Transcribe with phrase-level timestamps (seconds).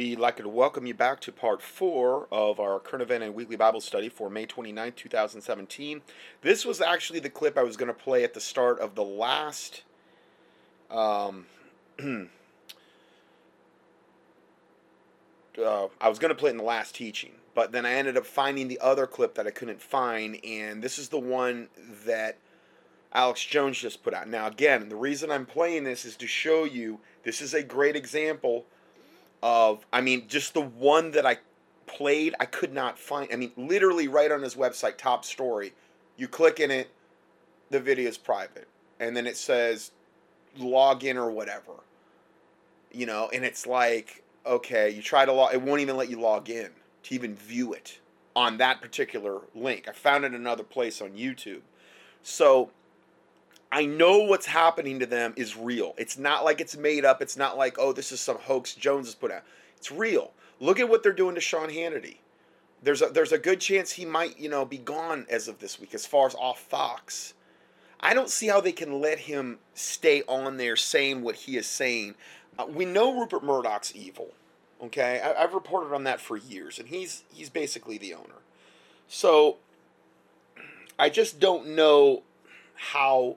[0.00, 3.56] We'd like to welcome you back to part four of our current event and weekly
[3.56, 6.00] Bible study for May 29, 2017.
[6.40, 9.04] This was actually the clip I was going to play at the start of the
[9.04, 9.82] last.
[10.90, 11.44] Um,
[12.02, 12.28] uh,
[16.00, 18.24] I was going to play it in the last teaching, but then I ended up
[18.24, 21.68] finding the other clip that I couldn't find, and this is the one
[22.06, 22.38] that
[23.12, 24.30] Alex Jones just put out.
[24.30, 27.96] Now, again, the reason I'm playing this is to show you this is a great
[27.96, 28.64] example
[29.42, 31.38] of, I mean, just the one that I
[31.86, 33.28] played, I could not find.
[33.32, 35.72] I mean, literally right on his website, top story.
[36.16, 36.90] You click in it,
[37.70, 38.68] the video is private.
[38.98, 39.92] And then it says
[40.58, 41.72] log in or whatever.
[42.92, 46.20] You know, and it's like, okay, you try to log, it won't even let you
[46.20, 46.70] log in
[47.04, 48.00] to even view it
[48.36, 49.88] on that particular link.
[49.88, 51.60] I found it another place on YouTube.
[52.22, 52.70] So
[53.72, 55.94] I know what's happening to them is real.
[55.96, 57.22] It's not like it's made up.
[57.22, 59.42] It's not like, oh, this is some hoax Jones has put out.
[59.76, 60.32] It's real.
[60.58, 62.16] Look at what they're doing to Sean Hannity.
[62.82, 65.78] There's a there's a good chance he might, you know, be gone as of this
[65.78, 67.34] week as far as off Fox.
[68.00, 71.66] I don't see how they can let him stay on there saying what he is
[71.66, 72.14] saying.
[72.58, 74.28] Uh, we know Rupert Murdoch's evil.
[74.82, 78.40] Okay, I, I've reported on that for years, and he's he's basically the owner.
[79.08, 79.58] So
[80.98, 82.22] I just don't know
[82.74, 83.36] how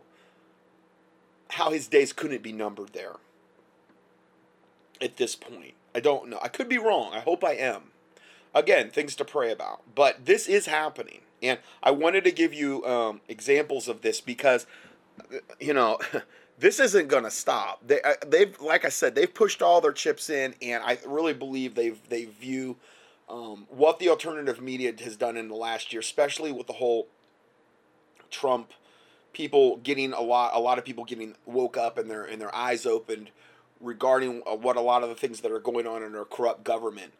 [1.53, 3.15] how his days couldn't be numbered there
[5.01, 5.73] at this point.
[5.95, 6.39] I don't know.
[6.41, 7.13] I could be wrong.
[7.13, 7.91] I hope I am.
[8.55, 9.81] Again, things to pray about.
[9.95, 11.21] But this is happening.
[11.41, 14.65] And I wanted to give you um, examples of this because,
[15.59, 15.99] you know,
[16.59, 17.85] this isn't going to stop.
[17.85, 21.33] They, uh, they've, like I said, they've pushed all their chips in, and I really
[21.33, 22.77] believe they've they view
[23.29, 27.07] um, what the alternative media has done in the last year, especially with the whole
[28.29, 28.71] Trump
[29.33, 32.53] people getting a lot a lot of people getting woke up and their and their
[32.55, 33.31] eyes opened
[33.81, 36.63] regarding uh, what a lot of the things that are going on in our corrupt
[36.63, 37.13] government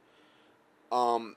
[0.92, 1.36] um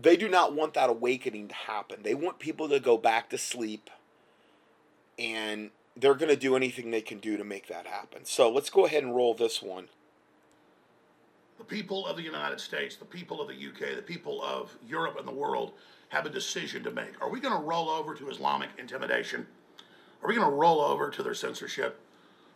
[0.00, 3.38] they do not want that awakening to happen they want people to go back to
[3.38, 3.90] sleep
[5.18, 8.70] and they're going to do anything they can do to make that happen so let's
[8.70, 9.88] go ahead and roll this one
[11.58, 15.16] the people of the United States, the people of the UK, the people of Europe
[15.18, 15.72] and the world
[16.10, 17.20] have a decision to make.
[17.20, 19.46] Are we going to roll over to Islamic intimidation?
[20.22, 22.00] Are we going to roll over to their censorship?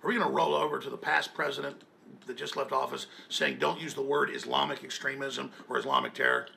[0.03, 1.83] Are we going to roll over to the past president
[2.27, 6.49] that just left office saying don't use the word Islamic extremism or Islamic terror?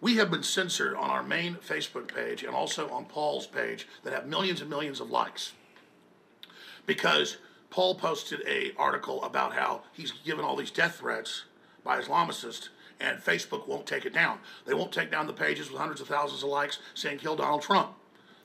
[0.00, 4.12] We have been censored on our main Facebook page and also on Paul's page that
[4.12, 5.52] have millions and millions of likes
[6.86, 7.36] because
[7.70, 11.44] Paul posted a article about how he's given all these death threats
[11.84, 12.68] by Islamicists
[13.00, 14.38] and Facebook won't take it down.
[14.66, 17.62] They won't take down the pages with hundreds of thousands of likes saying kill Donald
[17.62, 17.94] Trump.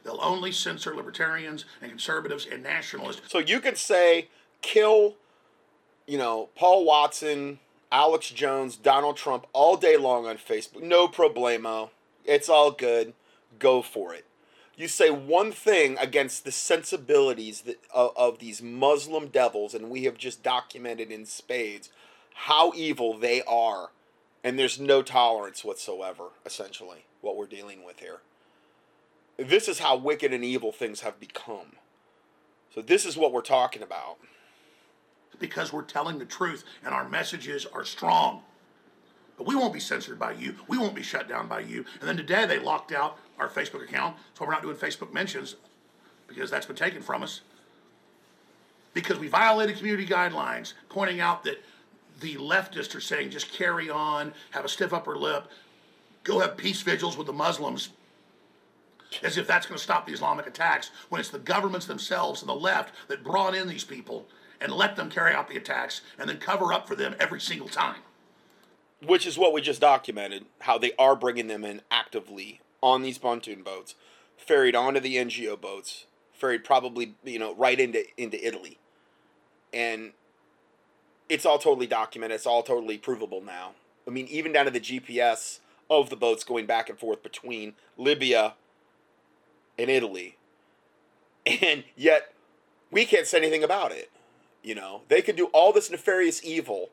[0.03, 3.22] They'll only censor libertarians and conservatives and nationalists.
[3.31, 4.30] So you could say
[4.62, 5.16] kill,
[6.06, 7.59] you know, Paul Watson,
[7.91, 10.81] Alex Jones, Donald Trump all day long on Facebook.
[10.84, 11.90] No problemo.
[12.25, 13.13] It's all good.
[13.59, 14.25] Go for it.
[14.75, 20.03] You say one thing against the sensibilities that, of, of these Muslim devils, and we
[20.03, 21.90] have just documented in spades
[22.36, 23.90] how evil they are.
[24.44, 28.19] And there's no tolerance whatsoever, essentially, what we're dealing with here.
[29.38, 31.78] This is how wicked and evil things have become.
[32.74, 34.18] So, this is what we're talking about.
[35.40, 38.42] Because we're telling the truth and our messages are strong.
[39.38, 40.56] But we won't be censored by you.
[40.68, 41.86] We won't be shut down by you.
[42.00, 44.18] And then today they locked out our Facebook account.
[44.34, 45.56] So we're not doing Facebook mentions
[46.28, 47.42] because that's been taken from us.
[48.96, 51.64] Because we violated community guidelines, pointing out that
[52.19, 55.46] the leftists are saying just carry on, have a stiff upper lip,
[56.24, 57.90] go have peace vigils with the Muslims
[59.23, 62.50] as if that's going to stop the Islamic attacks when it's the governments themselves and
[62.50, 64.28] the left that brought in these people
[64.59, 67.67] and let them carry out the attacks and then cover up for them every single
[67.67, 68.01] time.
[69.06, 73.17] Which is what we just documented how they are bringing them in actively on these
[73.17, 73.95] pontoon boats,
[74.38, 78.79] ferried onto the NGO boats, ferried probably you know right into into Italy,
[79.72, 80.13] and
[81.29, 82.35] it's all totally documented.
[82.35, 83.74] It's all totally provable now.
[84.07, 85.59] I mean, even down to the GPS
[85.89, 88.56] of the boats going back and forth between Libya
[89.77, 90.38] in Italy.
[91.62, 92.33] And yet
[92.91, 94.12] we can't say anything about it.
[94.63, 96.89] You know, they could do all this nefarious evil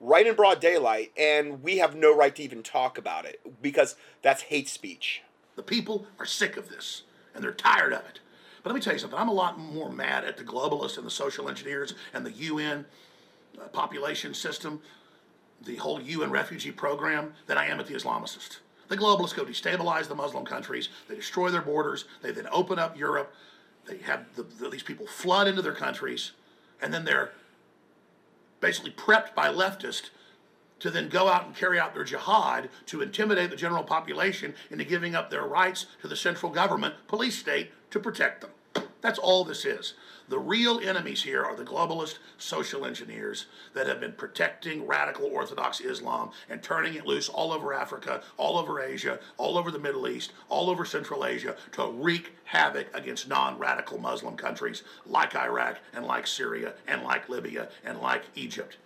[0.00, 3.96] right in broad daylight, and we have no right to even talk about it because
[4.22, 5.22] that's hate speech.
[5.56, 7.02] The people are sick of this,
[7.34, 8.20] and they're tired of it.
[8.62, 11.06] But let me tell you something I'm a lot more mad at the globalists and
[11.06, 12.86] the social engineers and the UN
[13.60, 14.80] uh, population system,
[15.64, 18.58] the whole UN refugee program, than I am at the Islamicists.
[18.90, 20.88] The globalists go destabilize the Muslim countries.
[21.08, 22.06] They destroy their borders.
[22.22, 23.32] They then open up Europe.
[23.86, 26.32] They have the, the, these people flood into their countries,
[26.82, 27.30] and then they're
[28.60, 30.10] basically prepped by leftists
[30.80, 34.84] to then go out and carry out their jihad to intimidate the general population into
[34.84, 38.50] giving up their rights to the central government, police state, to protect them.
[39.02, 39.94] That's all this is.
[40.30, 45.80] The real enemies here are the globalist social engineers that have been protecting radical Orthodox
[45.80, 50.06] Islam and turning it loose all over Africa, all over Asia, all over the Middle
[50.06, 55.78] East, all over Central Asia to wreak havoc against non radical Muslim countries like Iraq
[55.92, 58.76] and like Syria and like Libya and like Egypt.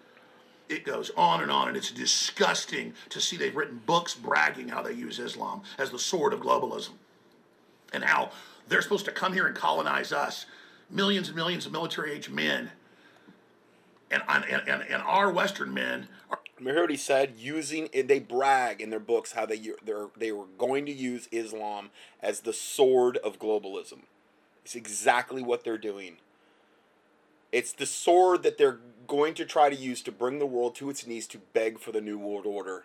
[0.70, 4.80] It goes on and on, and it's disgusting to see they've written books bragging how
[4.80, 6.92] they use Islam as the sword of globalism
[7.92, 8.30] and how
[8.66, 10.46] they're supposed to come here and colonize us,
[10.90, 12.70] millions and millions of military age men.
[14.10, 16.38] And, and, and, and our Western men are.
[16.58, 17.34] Remember what he said?
[17.36, 19.60] Using they brag in their books how they
[20.16, 21.90] they were going to use Islam
[22.22, 24.02] as the sword of globalism.
[24.64, 26.18] It's exactly what they're doing.
[27.50, 30.90] It's the sword that they're going to try to use to bring the world to
[30.90, 32.84] its knees to beg for the new world order.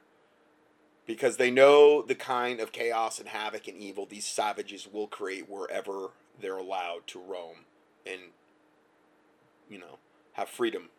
[1.05, 5.49] Because they know the kind of chaos and havoc and evil these savages will create
[5.49, 6.09] wherever
[6.39, 7.65] they're allowed to roam
[8.11, 8.21] and,
[9.69, 9.97] you know,
[10.33, 10.89] have freedom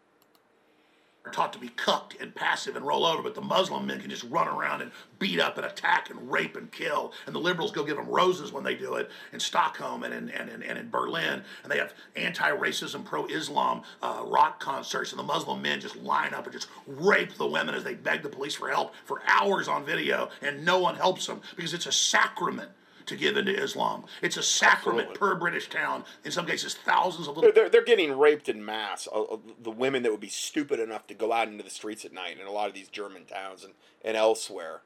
[1.24, 4.08] are taught to be cucked and passive and roll over, but the Muslim men can
[4.08, 7.12] just run around and beat up and attack and rape and kill.
[7.26, 10.30] And the liberals go give them roses when they do it in Stockholm and in,
[10.30, 11.42] and in, and in Berlin.
[11.62, 15.12] And they have anti racism, pro Islam uh, rock concerts.
[15.12, 18.22] And the Muslim men just line up and just rape the women as they beg
[18.22, 20.30] the police for help for hours on video.
[20.40, 22.70] And no one helps them because it's a sacrament
[23.10, 24.04] to give into Islam.
[24.22, 25.34] It's a sacrament Absolutely.
[25.34, 26.04] per British town.
[26.24, 27.52] In some cases, thousands of little.
[27.52, 29.06] They're, they're, getting raped in mass.
[29.12, 32.04] Uh, uh, the women that would be stupid enough to go out into the streets
[32.04, 33.74] at night in a lot of these German towns and,
[34.04, 34.82] and elsewhere.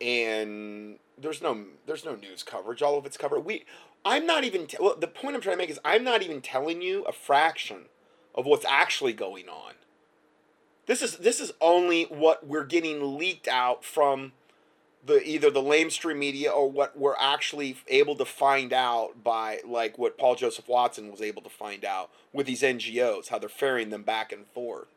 [0.00, 2.82] And there's no there's no news coverage.
[2.82, 3.40] All of it's covered.
[3.40, 3.64] We
[4.04, 6.82] I'm not even well, the point I'm trying to make is I'm not even telling
[6.82, 7.86] you a fraction
[8.34, 9.74] of what's actually going on.
[10.86, 14.32] This is this is only what we're getting leaked out from
[15.06, 19.98] the either the lamestream media or what we're actually able to find out by like
[19.98, 23.90] what Paul Joseph Watson was able to find out with these NGOs, how they're ferrying
[23.90, 24.88] them back and forth.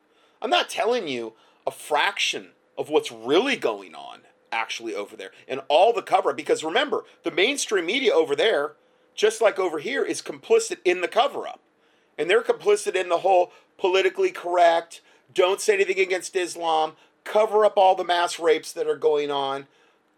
[0.42, 1.34] I'm not telling you
[1.68, 4.22] a fraction of what's really going on
[4.52, 8.74] actually over there and all the cover because remember, the mainstream media over there,
[9.14, 11.60] just like over here, is complicit in the cover up.
[12.18, 15.02] And they're complicit in the whole politically correct,
[15.34, 19.68] don't say anything against Islam, cover up all the mass rapes that are going on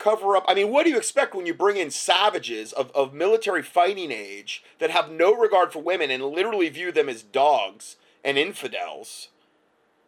[0.01, 0.45] cover up.
[0.47, 4.11] I mean, what do you expect when you bring in savages of, of military fighting
[4.11, 9.29] age that have no regard for women and literally view them as dogs and infidels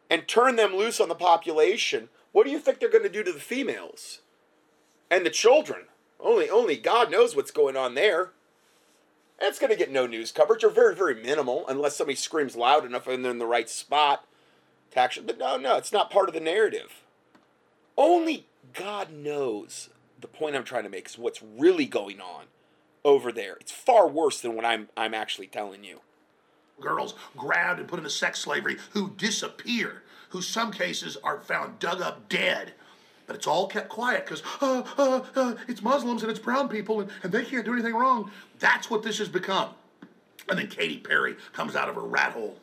[0.10, 2.10] and turn them loose on the population?
[2.32, 4.20] What do you think they're going to do to the females
[5.12, 5.84] and the children?
[6.20, 8.32] Only, only God knows what's going on there.
[9.40, 12.86] It's going to get no news coverage or very, very minimal unless somebody screams loud
[12.86, 14.26] enough and they're in the right spot
[14.92, 15.28] to actually.
[15.28, 17.04] But no, no, it's not part of the narrative.
[17.96, 19.90] Only God knows
[20.22, 22.46] the point I'm trying to make is what's really going on
[23.04, 23.58] over there.
[23.60, 26.00] It's far worse than what I'm I'm actually telling you.
[26.80, 32.02] Girls grabbed and put into sex slavery who disappear, who some cases are found dug
[32.02, 32.74] up dead.
[33.28, 37.02] But it's all kept quiet because uh, uh, uh, it's Muslims and it's brown people
[37.02, 38.32] and, and they can't do anything wrong.
[38.60, 39.70] That's what this has become.
[40.50, 42.58] And then Katy Perry comes out of her rat hole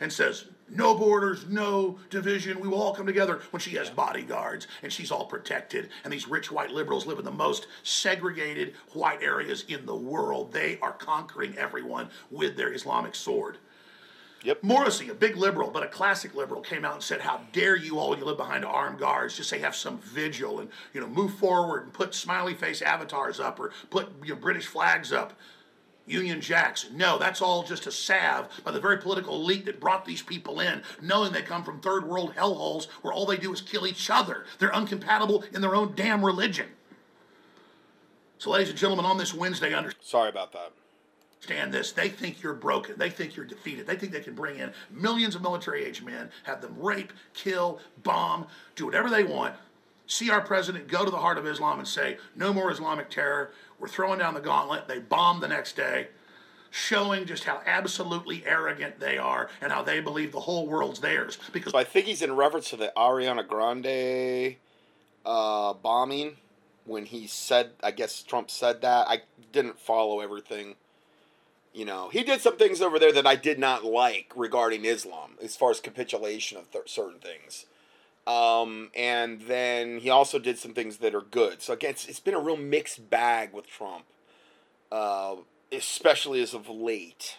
[0.00, 2.60] and says, no borders, no division.
[2.60, 5.90] We will all come together when she has bodyguards and she's all protected.
[6.02, 10.52] And these rich white liberals live in the most segregated white areas in the world.
[10.52, 13.58] They are conquering everyone with their Islamic sword.
[14.44, 14.62] Yep.
[14.62, 17.98] Morrissey, a big liberal, but a classic liberal, came out and said, "How dare you
[17.98, 19.38] all you live behind armed guards?
[19.38, 23.40] Just say have some vigil and you know move forward and put smiley face avatars
[23.40, 25.32] up or put you know, British flags up."
[26.06, 26.86] Union Jacks.
[26.92, 30.60] No, that's all just a salve by the very political elite that brought these people
[30.60, 34.10] in, knowing they come from third world hellholes where all they do is kill each
[34.10, 34.44] other.
[34.58, 36.68] They're uncompatible in their own damn religion.
[38.38, 40.04] So, ladies and gentlemen, on this Wednesday, understand.
[40.04, 40.72] Sorry about that.
[41.36, 41.92] Understand this.
[41.92, 42.96] They think you're broken.
[42.98, 43.86] They think you're defeated.
[43.86, 47.80] They think they can bring in millions of military age men, have them rape, kill,
[48.02, 48.46] bomb,
[48.76, 49.54] do whatever they want.
[50.06, 53.52] See our president go to the heart of Islam and say, no more Islamic terror.
[53.78, 54.88] We're throwing down the gauntlet.
[54.88, 56.08] They bomb the next day,
[56.70, 61.38] showing just how absolutely arrogant they are and how they believe the whole world's theirs.
[61.52, 64.56] Because so I think he's in reference to the Ariana Grande
[65.24, 66.36] uh, bombing
[66.84, 69.08] when he said, I guess Trump said that.
[69.08, 70.76] I didn't follow everything.
[71.72, 75.32] You know, he did some things over there that I did not like regarding Islam,
[75.42, 77.66] as far as capitulation of th- certain things.
[78.26, 81.62] Um, and then he also did some things that are good.
[81.62, 84.04] So again, it's, it's been a real mixed bag with Trump,
[84.92, 85.36] uh,
[85.72, 87.38] especially as of late.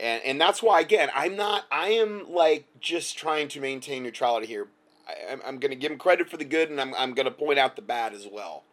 [0.00, 4.46] and and that's why again I'm not I am like just trying to maintain neutrality
[4.46, 4.68] here.
[5.08, 7.58] I, I'm, I'm gonna give him credit for the good, and I'm I'm gonna point
[7.58, 8.64] out the bad as well.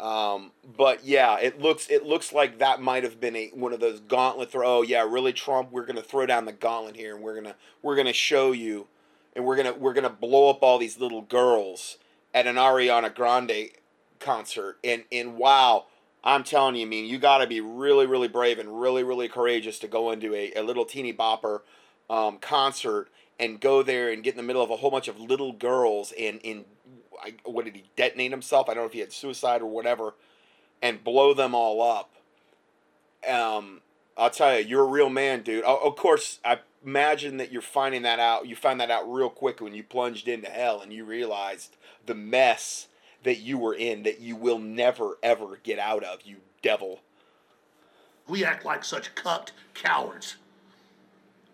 [0.00, 3.80] Um, but yeah, it looks it looks like that might have been a one of
[3.80, 4.78] those gauntlet throw.
[4.80, 7.96] Oh yeah, really, Trump, we're gonna throw down the gauntlet here, and we're gonna we're
[7.96, 8.88] gonna show you,
[9.34, 11.98] and we're gonna we're gonna blow up all these little girls
[12.34, 13.70] at an Ariana Grande
[14.18, 15.86] concert, and and wow,
[16.22, 19.28] I'm telling you, I mean, you got to be really really brave and really really
[19.28, 21.60] courageous to go into a, a little teeny bopper
[22.08, 23.08] um, concert
[23.38, 26.12] and go there and get in the middle of a whole bunch of little girls
[26.18, 26.64] and and
[27.22, 28.68] I, what did he detonate himself?
[28.68, 30.14] I don't know if he had suicide or whatever,
[30.80, 32.14] and blow them all up.
[33.28, 33.80] Um,
[34.16, 35.64] I'll tell you, you're a real man, dude.
[35.64, 38.46] of course, I imagine that you're finding that out.
[38.46, 42.14] You find that out real quick when you plunged into hell and you realized the
[42.14, 42.88] mess
[43.22, 46.22] that you were in that you will never ever get out of.
[46.24, 47.00] You devil.
[48.28, 50.36] We act like such cucked cowards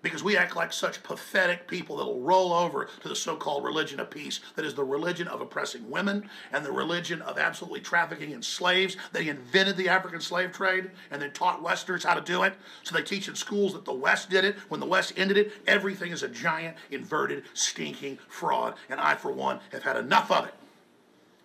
[0.07, 4.09] because we act like such pathetic people that'll roll over to the so-called religion of
[4.09, 8.41] peace that is the religion of oppressing women and the religion of absolutely trafficking in
[8.41, 8.97] slaves.
[9.11, 12.55] They invented the african slave trade and then taught westerners how to do it.
[12.85, 14.55] So they teach in schools that the west did it.
[14.69, 18.75] When the west ended it everything is a giant inverted stinking fraud.
[18.89, 20.55] And i for one have had enough of it.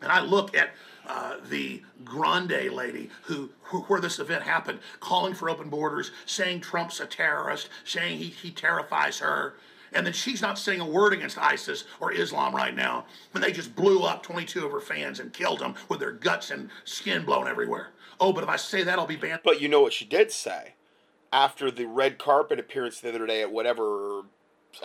[0.03, 0.69] And i look at
[1.07, 6.61] uh, the Grande lady who, who, where this event happened, calling for open borders, saying
[6.61, 9.55] Trump's a terrorist, saying he, he terrifies her.
[9.93, 13.51] And then she's not saying a word against ISIS or Islam right now when they
[13.51, 17.25] just blew up 22 of her fans and killed them with their guts and skin
[17.25, 17.89] blown everywhere.
[18.19, 19.41] Oh, but if I say that, I'll be banned.
[19.43, 20.75] But you know what she did say?
[21.33, 24.23] After the red carpet appearance the other day at whatever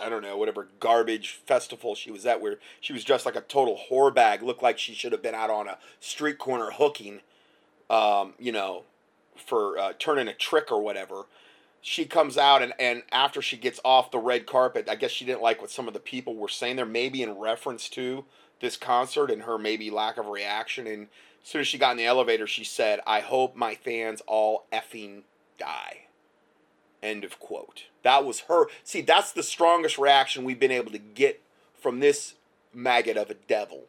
[0.01, 3.41] I don't know, whatever garbage festival she was at where she was dressed like a
[3.41, 7.21] total whore bag, looked like she should have been out on a street corner hooking,
[7.89, 8.83] um, you know,
[9.35, 11.23] for uh, turning a trick or whatever.
[11.81, 15.25] She comes out and, and after she gets off the red carpet, I guess she
[15.25, 18.25] didn't like what some of the people were saying there, maybe in reference to
[18.59, 20.87] this concert and her maybe lack of reaction.
[20.87, 21.07] And
[21.43, 24.65] as soon as she got in the elevator, she said, I hope my fans all
[24.73, 25.21] effing
[25.57, 26.06] die.
[27.01, 27.85] End of quote.
[28.03, 28.67] That was her.
[28.83, 31.41] See, that's the strongest reaction we've been able to get
[31.75, 32.35] from this
[32.73, 33.83] maggot of a devil.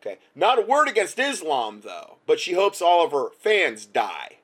[0.00, 0.18] Okay.
[0.34, 4.36] Not a word against Islam, though, but she hopes all of her fans die.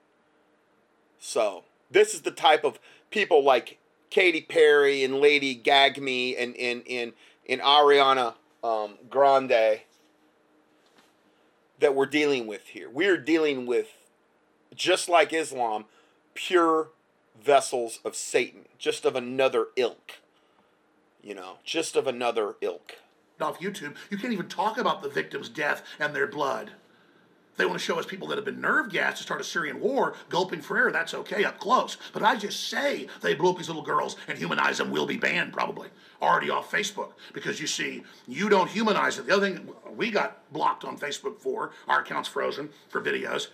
[1.18, 2.78] So, this is the type of
[3.10, 7.12] people like Katy Perry and Lady Gagme and, and, and,
[7.48, 8.34] and Ariana
[8.64, 9.80] um, Grande
[11.80, 12.88] that we're dealing with here.
[12.88, 13.88] We're dealing with,
[14.74, 15.86] just like Islam,
[16.34, 16.88] pure
[17.42, 20.20] vessels of Satan, just of another ilk.
[21.22, 22.96] You know, just of another ilk.
[23.40, 26.72] Off YouTube, you can't even talk about the victim's death and their blood.
[27.56, 29.80] They want to show us people that have been nerve gassed to start a Syrian
[29.80, 30.90] war, gulping for air.
[30.90, 31.98] That's okay up close.
[32.12, 35.18] But I just say they blew up these little girls and humanize them will be
[35.18, 35.88] banned probably
[36.22, 39.26] already off Facebook because you see, you don't humanize it.
[39.26, 43.48] The other thing we got blocked on Facebook for, our account's frozen for videos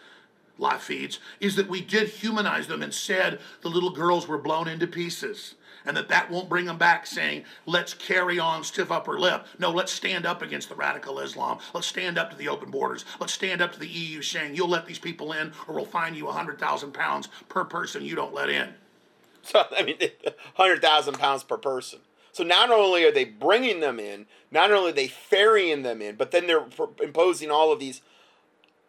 [0.58, 4.68] live feeds is that we did humanize them and said the little girls were blown
[4.68, 5.54] into pieces
[5.86, 9.46] and that that won't bring them back saying let's carry on stiff upper lip.
[9.58, 11.58] No let's stand up against the radical islam.
[11.72, 13.04] Let's stand up to the open borders.
[13.20, 16.14] Let's stand up to the eu saying you'll let these people in or we'll fine
[16.14, 18.74] you 100000 pounds per person you don't let in.
[19.42, 19.96] So i mean
[20.56, 22.00] 100000 pounds per person.
[22.32, 26.16] So not only are they bringing them in not only are they ferrying them in
[26.16, 26.66] but then they're
[27.00, 28.02] imposing all of these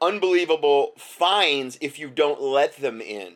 [0.01, 3.33] unbelievable fines if you don't let them in.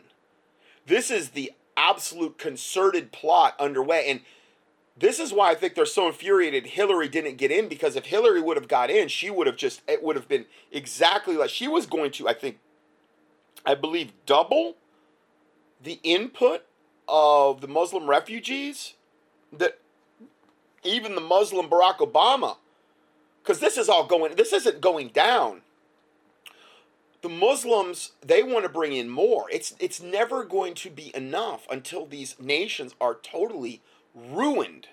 [0.86, 4.06] This is the absolute concerted plot underway.
[4.08, 4.22] And
[4.98, 8.42] this is why I think they're so infuriated Hillary didn't get in because if Hillary
[8.42, 11.68] would have got in, she would have just, it would have been exactly like she
[11.68, 12.60] was going to, I think,
[13.66, 14.76] I believe, double
[15.82, 16.66] the input
[17.08, 18.94] of the Muslim refugees
[19.52, 19.80] that
[20.84, 22.58] even the Muslim Barack Obama,
[23.42, 25.62] because this is all going, this isn't going down
[27.22, 29.48] the Muslims they want to bring in more.
[29.52, 33.82] It's it's never going to be enough until these nations are totally
[34.16, 34.88] ruined,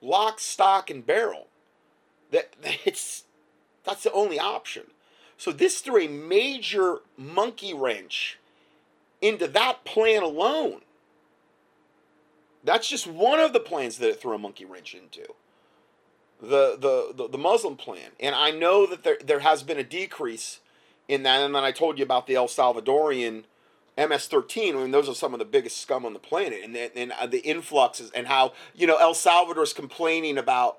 [0.00, 1.48] lock, stock, and barrel.
[2.30, 2.54] That
[2.84, 3.24] it's
[3.84, 4.84] that's the only option.
[5.36, 8.38] So this threw a major monkey wrench
[9.20, 10.80] into that plan alone.
[12.64, 15.32] That's just one of the plans that it threw a monkey wrench into.
[16.40, 18.10] The, the, the, the Muslim plan.
[18.20, 20.60] And I know that there, there has been a decrease
[21.08, 21.40] in that.
[21.40, 23.44] And then I told you about the El Salvadorian
[23.96, 24.74] MS-13.
[24.74, 27.26] I mean, those are some of the biggest scum on the planet, and and uh,
[27.26, 30.78] the influxes and how you know El Salvador is complaining about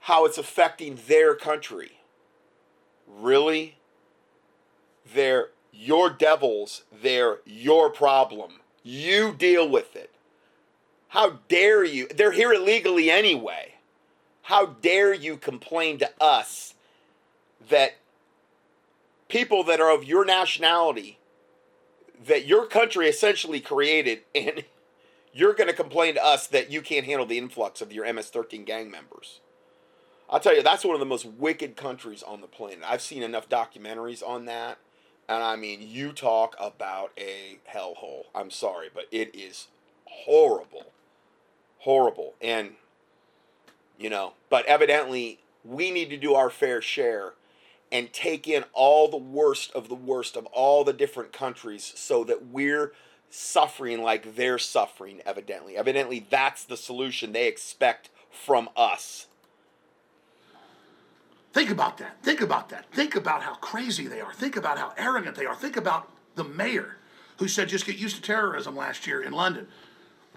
[0.00, 1.98] how it's affecting their country.
[3.06, 3.76] Really?
[5.14, 6.84] They're your devils.
[6.90, 8.60] They're your problem.
[8.82, 10.10] You deal with it.
[11.08, 12.08] How dare you?
[12.08, 13.74] They're here illegally anyway.
[14.42, 16.74] How dare you complain to us
[17.68, 17.96] that
[19.28, 21.18] people that are of your nationality,
[22.24, 24.64] that your country essentially created, and
[25.32, 28.30] you're going to complain to us that you can't handle the influx of your MS
[28.30, 29.40] 13 gang members?
[30.28, 32.80] I'll tell you, that's one of the most wicked countries on the planet.
[32.84, 34.78] I've seen enough documentaries on that.
[35.28, 38.24] And I mean, you talk about a hellhole.
[38.34, 39.68] I'm sorry, but it is
[40.04, 40.86] horrible.
[41.78, 42.34] Horrible.
[42.40, 42.72] And,
[43.98, 47.34] you know, but evidently, we need to do our fair share
[47.96, 52.24] and take in all the worst of the worst of all the different countries so
[52.24, 52.92] that we're
[53.30, 55.78] suffering like they're suffering, evidently.
[55.78, 59.28] Evidently, that's the solution they expect from us.
[61.54, 62.22] Think about that.
[62.22, 62.84] Think about that.
[62.92, 64.34] Think about how crazy they are.
[64.34, 65.54] Think about how arrogant they are.
[65.54, 66.98] Think about the mayor
[67.38, 69.68] who said just get used to terrorism last year in London.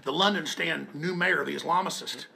[0.04, 2.28] The Londonistan new mayor, the Islamicist.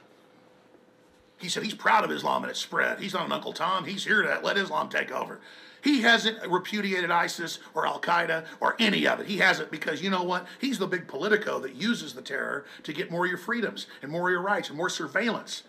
[1.44, 3.00] He said he's proud of Islam and its spread.
[3.00, 3.84] He's not an Uncle Tom.
[3.84, 5.40] He's here to let Islam take over.
[5.82, 9.26] He hasn't repudiated ISIS or Al Qaeda or any of it.
[9.26, 10.46] He hasn't because you know what?
[10.58, 14.10] He's the big politico that uses the terror to get more of your freedoms and
[14.10, 15.64] more of your rights and more surveillance.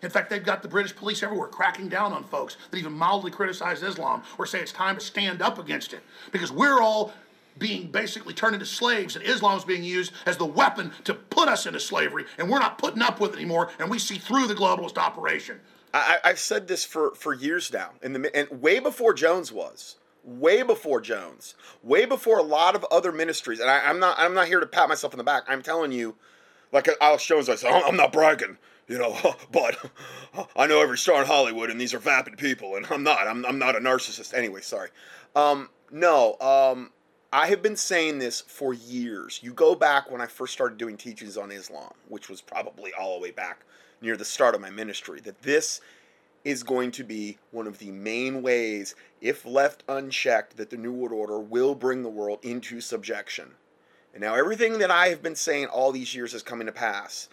[0.00, 3.32] In fact, they've got the British police everywhere cracking down on folks that even mildly
[3.32, 7.12] criticize Islam or say it's time to stand up against it because we're all
[7.58, 11.48] being basically turned into slaves and Islam is being used as the weapon to put
[11.48, 14.46] us into slavery and we're not putting up with it anymore and we see through
[14.46, 15.60] the globalist operation.
[15.94, 19.96] I, have said this for, for years now, in the and way before Jones was,
[20.22, 23.60] way before Jones, way before a lot of other ministries.
[23.60, 25.44] And I, am not I'm not here to pat myself on the back.
[25.48, 26.16] I'm telling you,
[26.70, 28.58] like Alex Jones, I said, I'm not bragging
[28.88, 29.16] you know,
[29.52, 29.76] but
[30.56, 33.26] I know every star in Hollywood, and these are vapid people, and I'm not.
[33.26, 34.34] I'm, I'm not a narcissist.
[34.34, 34.90] Anyway, sorry.
[35.34, 36.90] Um, no, um,
[37.36, 39.40] I have been saying this for years.
[39.42, 43.16] You go back when I first started doing teachings on Islam, which was probably all
[43.16, 43.66] the way back
[44.00, 45.82] near the start of my ministry, that this
[46.44, 50.94] is going to be one of the main ways, if left unchecked, that the New
[50.94, 53.50] World Order will bring the world into subjection.
[54.14, 57.28] And now everything that I have been saying all these years is coming to pass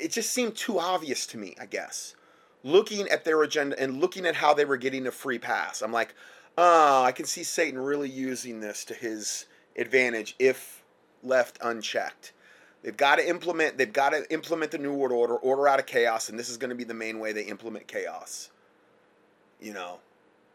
[0.00, 2.14] it just seemed too obvious to me, I guess.
[2.62, 5.92] Looking at their agenda and looking at how they were getting a free pass, I'm
[5.92, 6.14] like,
[6.56, 10.82] oh, I can see Satan really using this to his advantage if
[11.22, 12.32] left unchecked.
[12.82, 13.78] They've got to implement.
[13.78, 16.58] They've got to implement the new world order, order out of chaos, and this is
[16.58, 18.50] going to be the main way they implement chaos.
[19.58, 20.00] You know,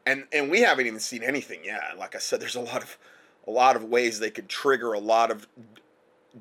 [0.06, 1.98] and and we haven't even seen anything yet.
[1.98, 2.98] Like I said, there's a lot of
[3.48, 5.48] a lot of ways they could trigger a lot of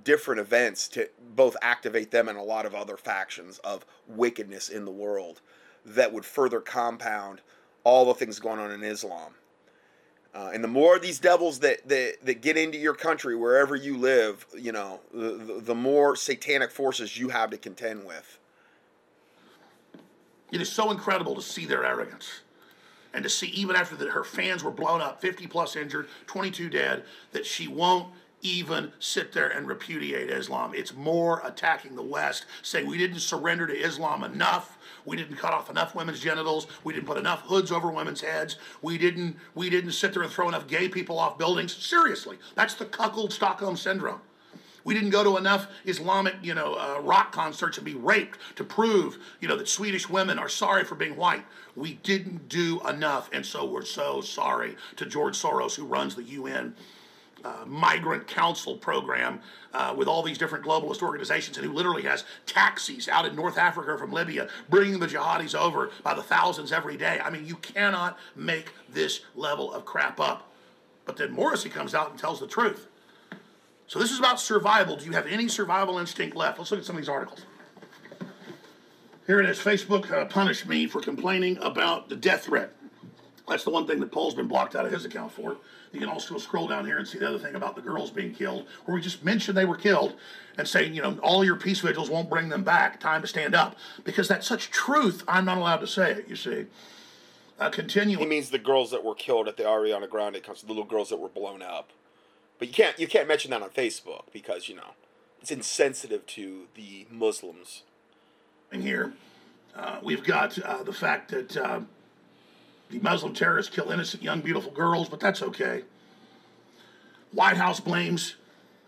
[0.05, 4.85] different events to both activate them and a lot of other factions of wickedness in
[4.85, 5.41] the world
[5.87, 7.41] that would further compound
[7.85, 9.33] all the things going on in Islam.
[10.35, 13.97] Uh, and the more these devils that, that, that get into your country, wherever you
[13.97, 18.39] live, you know, the, the more satanic forces you have to contend with.
[20.53, 22.41] It is so incredible to see their arrogance
[23.13, 26.69] and to see even after the, her fans were blown up 50 plus injured 22
[26.71, 28.13] dead that she won't
[28.43, 30.73] even sit there and repudiate Islam.
[30.75, 34.78] It's more attacking the West, saying we didn't surrender to Islam enough.
[35.09, 36.67] We didn't cut off enough women's genitals.
[36.85, 38.57] We didn't put enough hoods over women's heads.
[38.83, 41.75] We didn't we didn't sit there and throw enough gay people off buildings.
[41.75, 44.21] Seriously, that's the cuckold Stockholm syndrome.
[44.85, 48.65] We didn't go to enough Islamic, you know, uh, rock concerts and be raped to
[48.65, 51.45] prove, you know, that Swedish women are sorry for being white.
[51.75, 56.23] We didn't do enough, and so we're so sorry to George Soros, who runs the
[56.23, 56.75] UN
[57.45, 59.41] uh, migrant council program
[59.73, 63.59] uh, with all these different globalist organizations and who literally has taxis out in North
[63.59, 67.21] Africa from Libya bringing the jihadis over by the thousands every day.
[67.23, 70.51] I mean, you cannot make this level of crap up.
[71.05, 72.87] But then Morrissey comes out and tells the truth.
[73.87, 74.97] So this is about survival.
[74.97, 76.59] Do you have any survival instinct left?
[76.59, 77.41] Let's look at some of these articles.
[79.27, 79.59] Here it is.
[79.59, 82.73] Facebook uh, punished me for complaining about the death threat.
[83.49, 85.57] That's the one thing that Paul's been blocked out of his account for.
[85.93, 88.35] You can also scroll down here and see the other thing about the girls being
[88.35, 90.15] killed, where we just mentioned they were killed
[90.57, 93.01] and saying, you know, all your peace vigils won't bring them back.
[93.01, 93.77] Time to stand up.
[94.05, 96.67] Because that's such truth, I'm not allowed to say it, you see.
[97.59, 98.19] Uh, continue.
[98.19, 101.09] He means the girls that were killed at the Ariana Grande concert, the little girls
[101.09, 101.91] that were blown up.
[102.59, 104.95] But you can't you can't mention that on Facebook because you know
[105.41, 107.83] it's insensitive to the Muslims.
[108.71, 109.13] And here,
[109.75, 111.81] uh, we've got uh, the fact that uh,
[112.91, 115.83] the Muslim terrorists kill innocent young, beautiful girls, but that's okay.
[117.33, 118.37] White House blames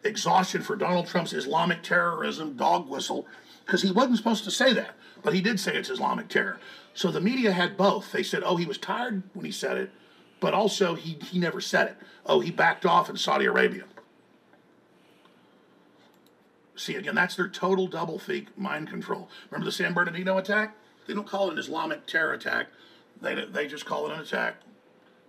[0.02, 3.26] exhaustion for Donald Trump's Islamic terrorism dog whistle
[3.64, 6.58] because he wasn't supposed to say that, but he did say it's Islamic terror.
[6.94, 8.10] So the media had both.
[8.10, 9.90] They said, oh, he was tired when he said it,
[10.40, 11.96] but also he, he never said it.
[12.26, 13.84] Oh, he backed off in Saudi Arabia.
[16.74, 19.28] See, again, that's their total double think mind control.
[19.50, 20.74] Remember the San Bernardino attack?
[21.06, 22.68] They don't call it an Islamic terror attack.
[23.20, 24.56] They, they just call it an attack.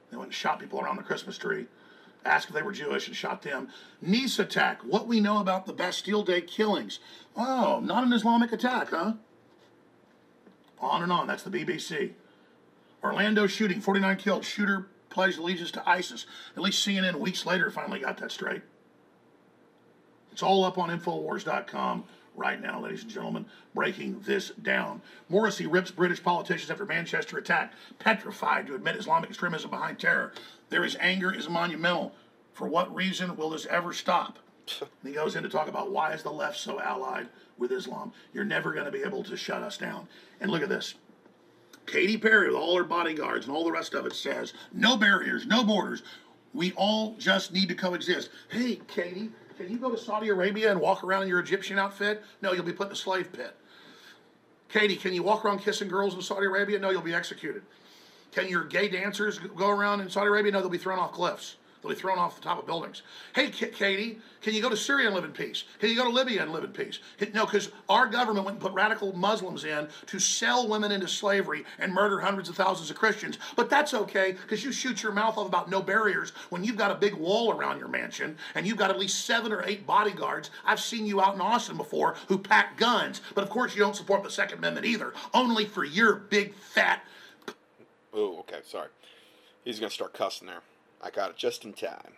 [0.10, 1.67] They went and shot people around the Christmas tree,
[2.25, 3.69] asked if they were Jewish, and shot them.
[4.01, 4.82] Nice attack.
[4.84, 6.99] What we know about the Bastille Day killings.
[7.36, 9.13] Oh, not an Islamic attack, huh?
[10.80, 11.27] On and on.
[11.27, 12.12] That's the BBC.
[13.04, 14.45] Orlando shooting, 49 killed.
[14.45, 16.25] Shooter pledged allegiance to ISIS.
[16.56, 18.62] At least CNN weeks later finally got that straight.
[20.32, 25.02] It's all up on Infowars.com right now, ladies and gentlemen, breaking this down.
[25.30, 30.34] Morrissey rips British politicians after Manchester attack, petrified to admit Islamic extremism behind terror.
[30.70, 32.13] There is anger is monumental.
[32.54, 34.39] For what reason will this ever stop?
[34.80, 38.13] And he goes in to talk about why is the left so allied with Islam.
[38.34, 40.08] You're never going to be able to shut us down.
[40.39, 40.96] And look at this.
[41.86, 45.46] Katy Perry, with all her bodyguards and all the rest of it, says no barriers,
[45.46, 46.04] no borders.
[46.54, 48.30] We all just need to coexist.
[48.50, 49.32] Hey, Katie,
[49.63, 52.24] can you go to Saudi Arabia and walk around in your Egyptian outfit?
[52.41, 53.56] No, you'll be put in a slave pit.
[54.69, 56.80] Katie, can you walk around kissing girls in Saudi Arabia?
[56.80, 57.63] No, you'll be executed.
[58.32, 60.54] Can your gay dancers go around in Saudi Arabia?
[60.54, 61.58] No, they'll be thrown off cliffs.
[61.82, 63.02] They'll be thrown off the top of buildings.
[63.34, 65.63] Hey, Katie, can you go to Syria and live in peace?
[65.80, 67.00] Can you go to Libya and live in peace?
[67.34, 71.63] No, because our government went and put radical Muslims in to sell women into slavery
[71.80, 73.39] and murder hundreds of thousands of Christians.
[73.56, 76.91] But that's okay because you shoot your mouth off about no barriers when you've got
[76.91, 80.52] a big wall around your mansion and you've got at least seven or eight bodyguards.
[80.63, 83.22] I've seen you out in Austin before who pack guns.
[83.34, 87.04] But of course, you don't support the Second Amendment either, only for your big fat.
[88.13, 88.89] Oh, okay, sorry.
[89.63, 90.62] He's going to start cussing there.
[91.01, 92.13] I got it just in time.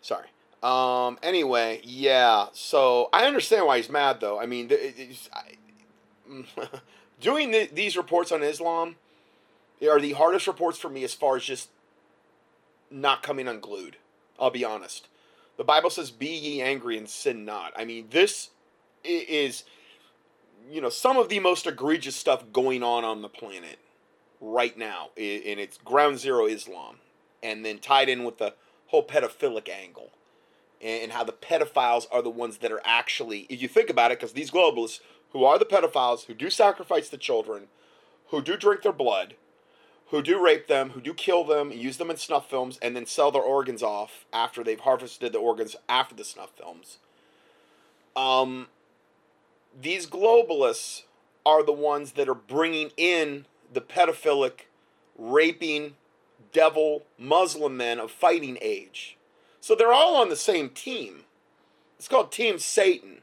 [0.00, 0.28] Sorry.
[0.62, 1.18] Um.
[1.22, 2.46] Anyway, yeah.
[2.52, 4.40] So I understand why he's mad, though.
[4.40, 4.70] I mean,
[5.32, 5.56] I,
[7.20, 8.96] doing the, these reports on Islam
[9.82, 11.68] are the hardest reports for me as far as just
[12.90, 13.96] not coming unglued.
[14.38, 15.08] I'll be honest.
[15.56, 18.50] The Bible says, "Be ye angry and sin not." I mean, this
[19.04, 19.64] is,
[20.70, 23.78] you know, some of the most egregious stuff going on on the planet
[24.40, 26.96] right now, and it's ground zero Islam
[27.46, 28.54] and then tied in with the
[28.88, 30.10] whole pedophilic angle
[30.82, 34.18] and how the pedophiles are the ones that are actually, if you think about it,
[34.18, 37.68] because these globalists who are the pedophiles, who do sacrifice the children,
[38.28, 39.34] who do drink their blood,
[40.10, 43.06] who do rape them, who do kill them, use them in snuff films, and then
[43.06, 46.98] sell their organs off after they've harvested the organs after the snuff films.
[48.14, 48.68] Um,
[49.80, 51.02] these globalists
[51.44, 54.66] are the ones that are bringing in the pedophilic,
[55.16, 55.94] raping,
[56.52, 59.16] devil Muslim men of fighting age.
[59.60, 61.24] So they're all on the same team.
[61.98, 63.22] It's called Team Satan.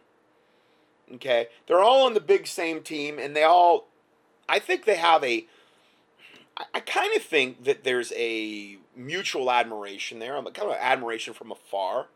[1.13, 1.47] Okay?
[1.67, 3.87] They're all on the big same team, and they all,
[4.49, 5.45] I think they have a,
[6.57, 11.33] I, I kind of think that there's a mutual admiration there, I'm kind of admiration
[11.33, 12.07] from afar,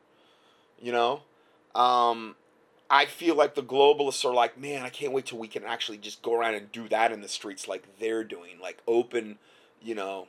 [0.81, 1.21] you know?
[1.75, 2.35] Um,
[2.89, 5.97] I feel like the globalists are like, man, I can't wait till we can actually
[5.97, 9.37] just go around and do that in the streets like they're doing, like open,
[9.81, 10.27] you know,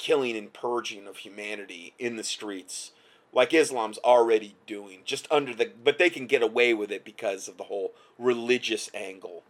[0.00, 2.92] killing and purging of humanity in the streets
[3.34, 7.48] like Islam's already doing just under the but they can get away with it because
[7.48, 9.42] of the whole religious angle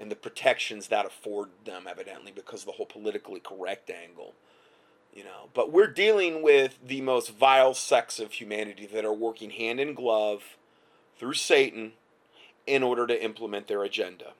[0.00, 4.34] and the protections that afford them evidently because of the whole politically correct angle
[5.14, 5.50] you know.
[5.54, 9.94] But we're dealing with the most vile sects of humanity that are working hand in
[9.94, 10.56] glove
[11.16, 11.92] through Satan
[12.66, 14.32] in order to implement their agenda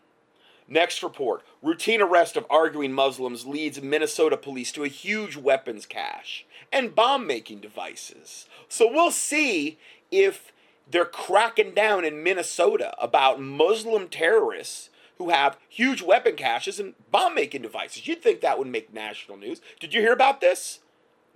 [0.72, 6.46] Next report routine arrest of arguing Muslims leads Minnesota police to a huge weapons cache
[6.72, 8.46] and bomb making devices.
[8.70, 9.78] So we'll see
[10.10, 10.50] if
[10.90, 17.34] they're cracking down in Minnesota about Muslim terrorists who have huge weapon caches and bomb
[17.34, 18.06] making devices.
[18.06, 19.60] You'd think that would make national news.
[19.78, 20.78] Did you hear about this?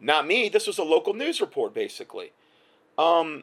[0.01, 0.49] Not me.
[0.49, 2.33] This was a local news report, basically.
[2.97, 3.43] Um,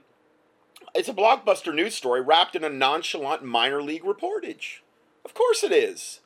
[0.96, 4.80] it's a blockbuster news story wrapped in a nonchalant minor league reportage.
[5.26, 6.20] Of course it is.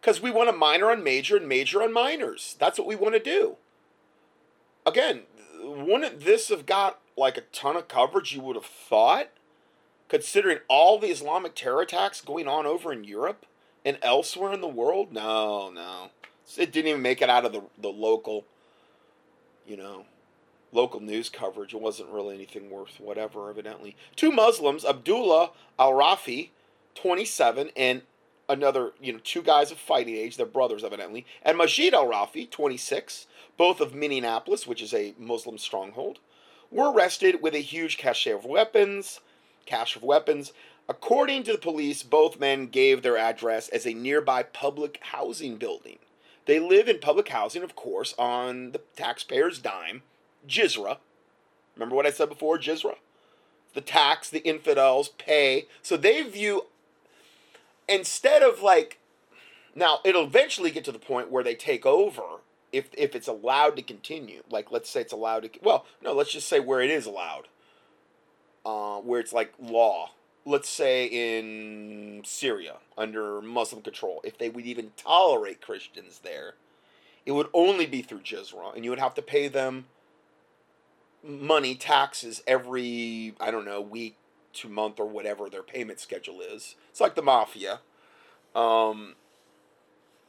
[0.00, 2.56] Because we want to minor on major and major on minors.
[2.58, 3.56] That's what we want to do.
[4.84, 5.22] Again,
[5.62, 9.28] wouldn't this have got like a ton of coverage you would have thought?
[10.08, 13.46] Considering all the Islamic terror attacks going on over in Europe
[13.84, 15.12] and elsewhere in the world?
[15.12, 16.10] No, no.
[16.58, 18.44] It didn't even make it out of the, the local,
[19.66, 20.04] you know,
[20.72, 21.72] local news coverage.
[21.72, 23.96] It wasn't really anything worth whatever, evidently.
[24.16, 26.50] Two Muslims, Abdullah Al Rafi,
[26.94, 28.02] 27, and
[28.48, 32.50] another, you know, two guys of fighting age, they're brothers evidently, and Majid Al Rafi,
[32.50, 33.26] 26,
[33.56, 36.18] both of Minneapolis, which is a Muslim stronghold,
[36.70, 39.20] were arrested with a huge cache of weapons,
[39.66, 40.52] cache of weapons.
[40.88, 45.98] According to the police, both men gave their address as a nearby public housing building.
[46.46, 50.02] They live in public housing, of course, on the taxpayer's dime,
[50.48, 50.98] Jizra.
[51.76, 52.96] Remember what I said before, Jizra?
[53.74, 55.66] the tax the infidels pay.
[55.82, 56.66] So they view
[57.92, 58.98] instead of like
[59.74, 62.22] now it'll eventually get to the point where they take over
[62.72, 64.42] if if it's allowed to continue.
[64.50, 67.48] Like let's say it's allowed to well, no, let's just say where it is allowed.
[68.64, 70.10] Uh, where it's like law.
[70.44, 76.54] Let's say in Syria under Muslim control, if they would even tolerate Christians there,
[77.24, 79.86] it would only be through Jizra, and you would have to pay them
[81.22, 84.16] money, taxes every, I don't know, week
[84.54, 86.76] to month or whatever their payment schedule is.
[86.90, 87.80] It's like the mafia.
[88.54, 89.14] Um,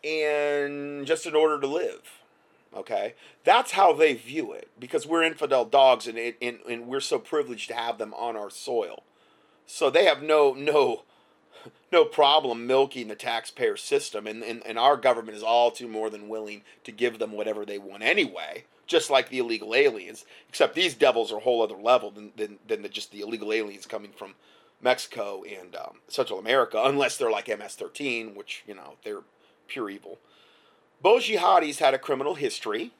[0.03, 2.19] and just in order to live.
[2.75, 3.15] Okay?
[3.43, 7.19] That's how they view it because we're infidel dogs and, it, and, and we're so
[7.19, 9.03] privileged to have them on our soil.
[9.65, 11.03] So they have no, no,
[11.91, 16.09] no problem milking the taxpayer system, and, and, and our government is all too more
[16.09, 20.25] than willing to give them whatever they want anyway, just like the illegal aliens.
[20.49, 23.53] Except these devils are a whole other level than, than, than the, just the illegal
[23.53, 24.35] aliens coming from
[24.81, 29.21] Mexico and um, Central America, unless they're like MS 13, which, you know, they're
[29.67, 30.19] pure evil.
[31.01, 32.91] Both jihadis had a criminal history.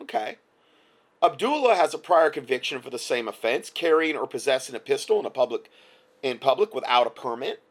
[0.00, 0.36] Okay.
[1.22, 5.26] Abdullah has a prior conviction for the same offense, carrying or possessing a pistol in
[5.26, 5.70] a public
[6.22, 7.62] in public without a permit.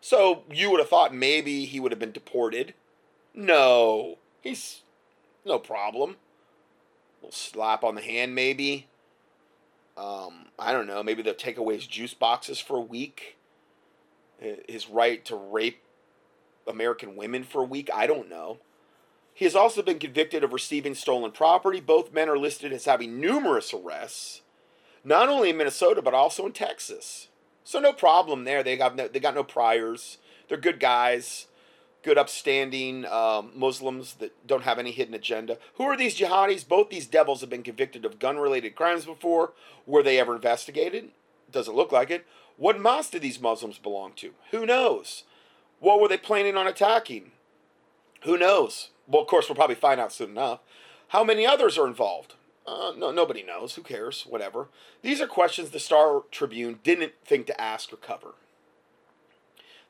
[0.00, 2.74] So you would have thought maybe he would have been deported.
[3.34, 4.82] No, he's
[5.44, 6.16] no problem.
[7.30, 8.86] Slap on the hand, maybe.
[9.96, 11.02] Um, I don't know.
[11.02, 13.36] Maybe they'll take away his juice boxes for a week.
[14.68, 15.82] His right to rape
[16.66, 17.88] American women for a week.
[17.92, 18.58] I don't know.
[19.32, 21.80] He has also been convicted of receiving stolen property.
[21.80, 24.40] Both men are listed as having numerous arrests,
[25.04, 27.28] not only in Minnesota but also in Texas.
[27.62, 28.62] So no problem there.
[28.62, 30.18] They got no, they got no priors.
[30.48, 31.48] They're good guys,
[32.06, 35.58] good upstanding um, Muslims that don't have any hidden agenda.
[35.74, 36.66] Who are these jihadis?
[36.66, 39.54] Both these devils have been convicted of gun-related crimes before.
[39.86, 41.08] Were they ever investigated?
[41.50, 42.24] Doesn't look like it.
[42.56, 44.34] What mosque do these Muslims belong to?
[44.52, 45.24] Who knows?
[45.80, 47.32] What were they planning on attacking?
[48.22, 48.90] Who knows?
[49.08, 50.60] Well, of course, we'll probably find out soon enough.
[51.08, 52.34] How many others are involved?
[52.68, 53.74] Uh, no, nobody knows.
[53.74, 54.26] Who cares?
[54.28, 54.68] Whatever.
[55.02, 58.34] These are questions the Star Tribune didn't think to ask or cover.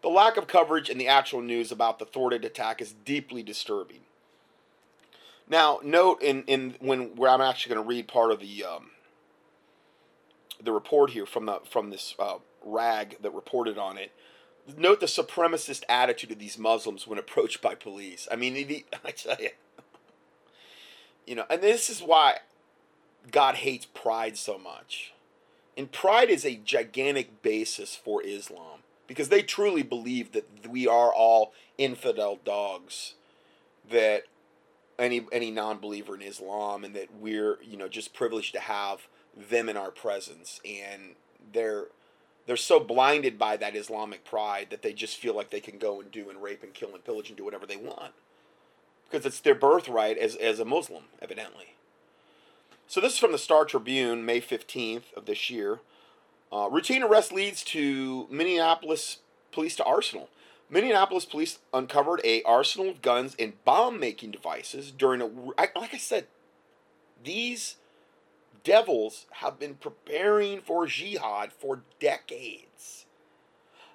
[0.07, 4.03] The lack of coverage in the actual news about the thwarted attack is deeply disturbing.
[5.49, 8.91] Now, note in, in when where I'm actually going to read part of the um,
[10.63, 14.13] the report here from the from this uh, rag that reported on it.
[14.77, 18.29] Note the supremacist attitude of these Muslims when approached by police.
[18.31, 18.55] I mean,
[19.05, 19.51] I tell you,
[21.27, 22.39] you know, and this is why
[23.33, 25.15] God hates pride so much.
[25.77, 31.13] And pride is a gigantic basis for Islam because they truly believe that we are
[31.13, 33.15] all infidel dogs
[33.91, 34.25] that
[34.99, 39.69] any any non-believer in Islam and that we're you know just privileged to have them
[39.69, 40.61] in our presence.
[40.65, 41.15] And
[41.53, 41.87] they're
[42.47, 46.01] they're so blinded by that Islamic pride that they just feel like they can go
[46.01, 48.13] and do and rape and kill and pillage and do whatever they want.
[49.11, 51.75] Because it's their birthright as as a Muslim evidently.
[52.89, 55.81] So this is from the Star Tribune, May 15th of this year.
[56.53, 59.19] Uh, routine arrest leads to Minneapolis
[59.53, 60.29] police to arsenal.
[60.69, 65.27] Minneapolis police uncovered a arsenal of guns and bomb-making devices during a.
[65.27, 66.27] Like I said,
[67.23, 67.77] these
[68.65, 73.07] devils have been preparing for jihad for decades.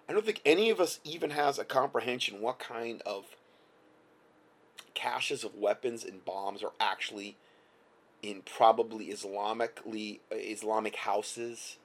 [0.08, 3.26] I don't think any of us even has a comprehension what kind of
[4.94, 7.38] caches of weapons and bombs are actually
[8.22, 11.78] in probably Islamically Islamic houses.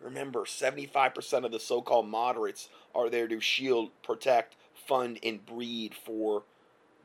[0.00, 4.54] Remember, 75% of the so-called moderates are there to shield, protect,
[4.86, 6.44] fund, and breed for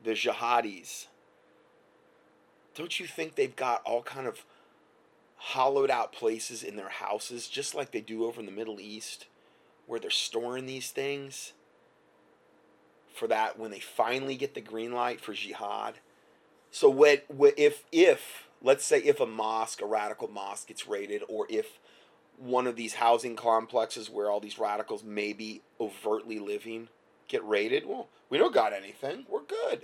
[0.02, 1.06] the jihadis.
[2.74, 4.44] Don't you think they've got all kind of
[5.36, 9.26] hollowed out places in their houses, just like they do over in the Middle East,
[9.86, 11.52] where they're storing these things
[13.14, 15.94] for that when they finally get the green light for jihad?
[16.70, 21.22] So what, what if if let's say if a mosque, a radical mosque, gets raided,
[21.28, 21.78] or if
[22.38, 26.88] one of these housing complexes where all these radicals may be overtly living
[27.28, 29.24] get raided, well, we don't got anything.
[29.28, 29.82] We're good.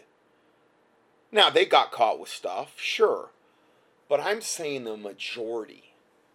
[1.32, 3.30] Now, they got caught with stuff, sure.
[4.08, 5.94] But I'm saying the majority.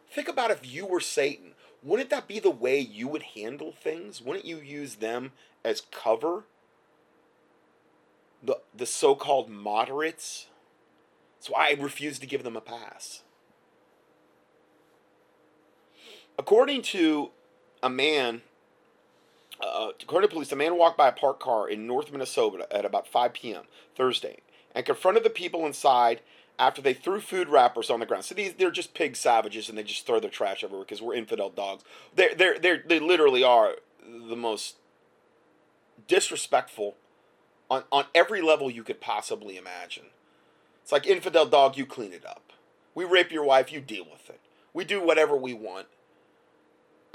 [0.09, 1.51] Think about if you were Satan.
[1.83, 4.21] Wouldn't that be the way you would handle things?
[4.21, 6.45] Wouldn't you use them as cover?
[8.41, 10.47] The, the so called moderates?
[11.39, 13.21] So I refuse to give them a pass.
[16.37, 17.31] According to
[17.81, 18.41] a man,
[19.61, 22.85] uh, according to police, a man walked by a parked car in North Minneapolis at
[22.85, 23.63] about 5 p.m.
[23.95, 24.39] Thursday
[24.73, 26.21] and confronted the people inside
[26.59, 28.25] after they threw food wrappers on the ground.
[28.25, 31.15] So these they're just pig savages and they just throw their trash everywhere because we're
[31.15, 31.83] infidel dogs.
[32.15, 34.75] They're they're they they literally are the most
[36.07, 36.95] disrespectful
[37.69, 40.05] on on every level you could possibly imagine.
[40.81, 42.53] It's like infidel dog, you clean it up.
[42.93, 44.39] We rape your wife, you deal with it.
[44.73, 45.87] We do whatever we want.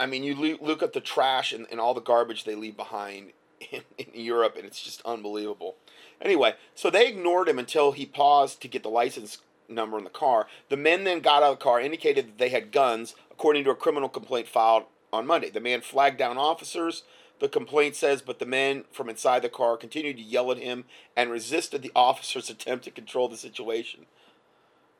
[0.00, 3.32] I mean, you look at the trash and, and all the garbage they leave behind
[3.70, 5.76] in, in Europe, and it's just unbelievable.
[6.22, 10.10] Anyway, so they ignored him until he paused to get the license number in the
[10.10, 10.46] car.
[10.70, 13.70] The men then got out of the car, indicated that they had guns, according to
[13.70, 15.50] a criminal complaint filed on Monday.
[15.50, 17.02] The man flagged down officers.
[17.38, 20.84] The complaint says, but the men from inside the car continued to yell at him
[21.14, 24.06] and resisted the officer's attempt to control the situation.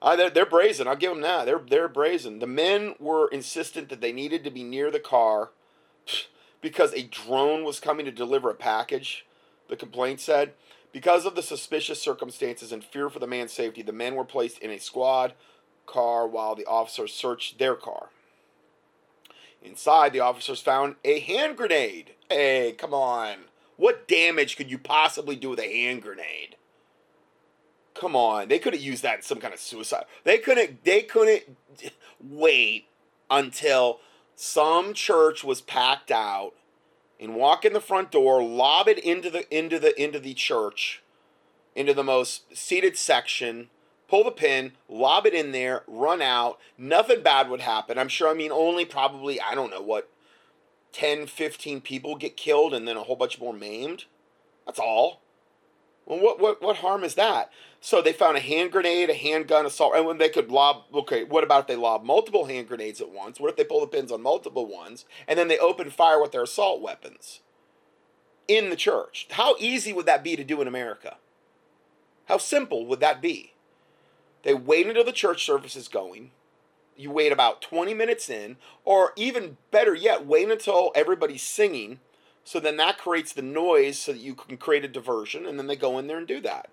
[0.03, 0.89] Uh, they're, they're brazen.
[0.89, 1.45] I'll give them that.
[1.45, 2.39] They're, they're brazen.
[2.39, 5.51] The men were insistent that they needed to be near the car
[6.61, 9.27] because a drone was coming to deliver a package,
[9.69, 10.53] the complaint said.
[10.93, 14.59] Because of the suspicious circumstances and fear for the man's safety, the men were placed
[14.59, 15.35] in a squad
[15.87, 18.09] car while the officers searched their car.
[19.63, 22.15] Inside, the officers found a hand grenade.
[22.29, 23.37] Hey, come on.
[23.77, 26.57] What damage could you possibly do with a hand grenade?
[27.95, 28.49] Come on.
[28.49, 30.05] They could have used that in some kind of suicide.
[30.25, 31.57] They couldn't they couldn't
[32.21, 32.87] wait
[33.31, 34.01] until
[34.37, 36.53] some church was packed out
[37.21, 41.03] and walk in the front door, lob it into the into the into the church,
[41.75, 43.69] into the most seated section,
[44.09, 46.59] pull the pin, lob it in there, run out.
[46.79, 47.99] Nothing bad would happen.
[47.99, 48.29] I'm sure.
[48.29, 50.11] I mean, only probably I don't know what
[50.93, 54.05] 10, 15 people get killed and then a whole bunch more maimed.
[54.67, 55.21] That's all.
[56.07, 57.53] Well, what what what harm is that?
[57.83, 60.85] So they found a hand grenade, a handgun, assault, and when they could lob.
[60.95, 63.41] Okay, what about if they lob multiple hand grenades at once?
[63.41, 66.33] What if they pull the pins on multiple ones and then they open fire with
[66.33, 67.41] their assault weapons
[68.47, 69.29] in the church?
[69.31, 71.17] How easy would that be to do in America?
[72.27, 73.55] How simple would that be?
[74.43, 76.33] They wait until the church service is going.
[76.97, 82.01] You wait about 20 minutes in, or even better yet, wait until everybody's singing.
[82.45, 85.67] So then that creates the noise so that you can create a diversion, and then
[85.67, 86.69] they go in there and do that.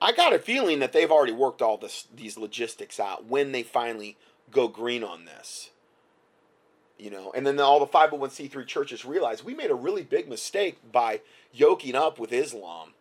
[0.00, 3.62] I got a feeling that they've already worked all this these logistics out when they
[3.62, 4.16] finally
[4.50, 5.70] go green on this.
[6.98, 10.78] You know, and then all the 501c3 churches realize we made a really big mistake
[10.90, 11.20] by
[11.52, 12.94] yoking up with Islam.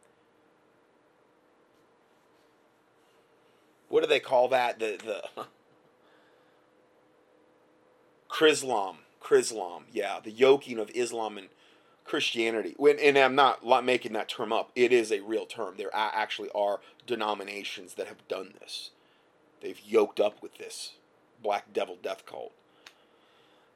[3.89, 4.79] What do they call that?
[4.79, 5.45] The the
[8.29, 11.49] Chrislam, Chrislam, yeah, the yoking of Islam and
[12.07, 12.73] Christianity.
[12.77, 14.71] When and I'm not making that term up.
[14.75, 15.75] It is a real term.
[15.77, 18.91] There actually are denominations that have done this.
[19.61, 20.93] They've yoked up with this
[21.41, 22.53] black devil death cult.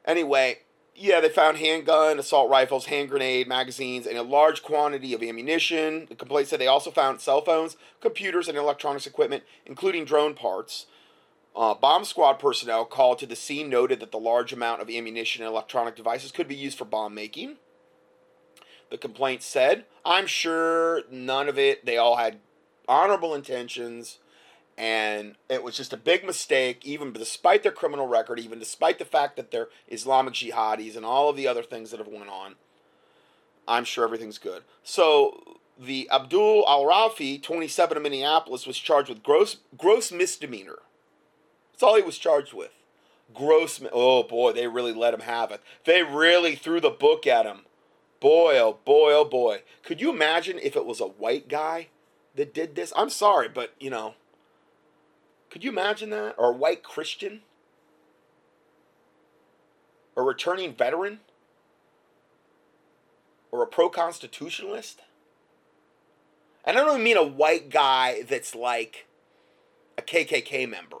[0.04, 0.58] Anyway,
[0.94, 6.06] yeah, they found handgun, assault rifles, hand grenade, magazines, and a large quantity of ammunition.
[6.08, 10.86] The complaint said they also found cell phones, computers, and electronics equipment, including drone parts.
[11.54, 15.42] Uh, bomb squad personnel called to the scene noted that the large amount of ammunition
[15.42, 17.56] and electronic devices could be used for bomb making
[18.92, 19.86] the complaint said.
[20.04, 22.38] I'm sure none of it, they all had
[22.86, 24.18] honorable intentions,
[24.76, 29.04] and it was just a big mistake, even despite their criminal record, even despite the
[29.04, 32.56] fact that they're Islamic jihadis and all of the other things that have went on.
[33.66, 34.62] I'm sure everything's good.
[34.84, 40.80] So the Abdul Al Rafi, 27 of Minneapolis, was charged with gross gross misdemeanor.
[41.72, 42.72] That's all he was charged with.
[43.32, 43.80] Gross.
[43.90, 45.62] Oh boy, they really let him have it.
[45.84, 47.62] They really threw the book at him
[48.22, 49.62] boy, oh boy, oh boy.
[49.82, 51.88] Could you imagine if it was a white guy
[52.36, 52.92] that did this?
[52.96, 54.14] I'm sorry, but you know,
[55.50, 56.36] could you imagine that?
[56.38, 57.42] Or a white Christian?
[60.16, 61.18] A returning veteran?
[63.50, 65.00] Or a pro constitutionalist?
[66.64, 69.06] And I don't mean a white guy that's like
[69.98, 70.98] a KKK member.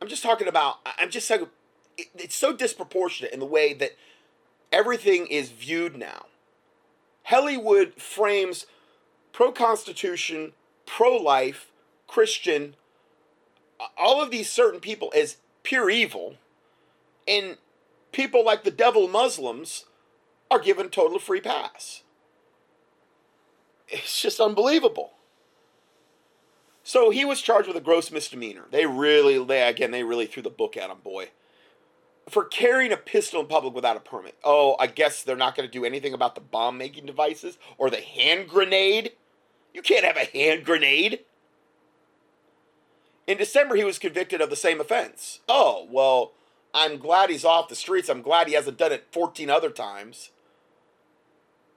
[0.00, 1.48] I'm just talking about, I'm just saying,
[1.98, 3.96] it's so disproportionate in the way that
[4.72, 6.26] everything is viewed now.
[7.24, 8.66] Hollywood frames
[9.32, 10.52] pro Constitution,
[10.86, 11.70] pro life,
[12.08, 12.74] Christian,
[13.96, 16.36] all of these certain people as pure evil,
[17.28, 17.58] and
[18.10, 19.84] people like the devil Muslims
[20.50, 22.02] are given total free pass.
[23.88, 25.12] It's just unbelievable.
[26.84, 28.64] So he was charged with a gross misdemeanor.
[28.70, 31.28] They really, they again, they really threw the book at him, boy
[32.28, 34.36] for carrying a pistol in public without a permit.
[34.44, 37.90] Oh, I guess they're not going to do anything about the bomb making devices or
[37.90, 39.12] the hand grenade.
[39.74, 41.20] You can't have a hand grenade.
[43.26, 45.40] In December, he was convicted of the same offense.
[45.48, 46.32] Oh, well,
[46.74, 48.08] I'm glad he's off the streets.
[48.08, 50.30] I'm glad he hasn't done it 14 other times.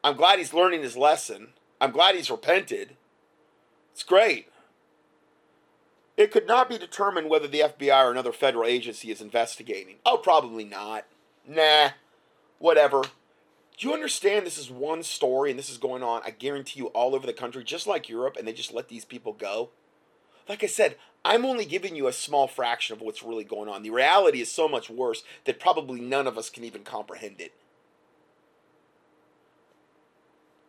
[0.04, 1.50] I'm glad he's learning his lesson.
[1.82, 2.96] I'm glad he's repented.
[3.92, 4.48] It's great.
[6.18, 9.96] It could not be determined whether the FBI or another federal agency is investigating.
[10.06, 11.06] Oh, probably not.
[11.48, 11.90] Nah,
[12.60, 13.04] whatever.
[13.78, 16.88] Do you understand this is one story and this is going on, I guarantee you,
[16.88, 19.70] all over the country, just like Europe, and they just let these people go?
[20.48, 20.96] Like I said,
[21.26, 23.84] I'm only giving you a small fraction of what's really going on.
[23.84, 27.52] The reality is so much worse that probably none of us can even comprehend it.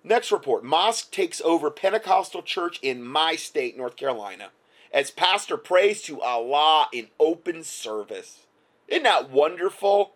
[0.02, 4.50] Next report Mosque takes over Pentecostal church in my state, North Carolina,
[4.96, 8.46] as pastor prays to Allah in open service.
[8.88, 10.12] Isn't that wonderful?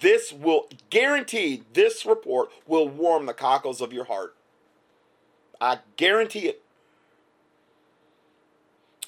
[0.00, 4.34] This will guarantee this report will warm the cockles of your heart.
[5.60, 6.62] I guarantee it.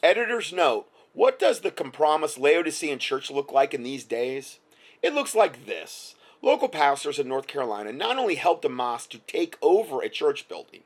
[0.03, 4.59] Editor's note What does the compromised Laodicean church look like in these days?
[5.03, 6.17] It looks like this.
[6.43, 10.49] Local pastors in North Carolina not only helped a mosque to take over a church
[10.49, 10.83] building,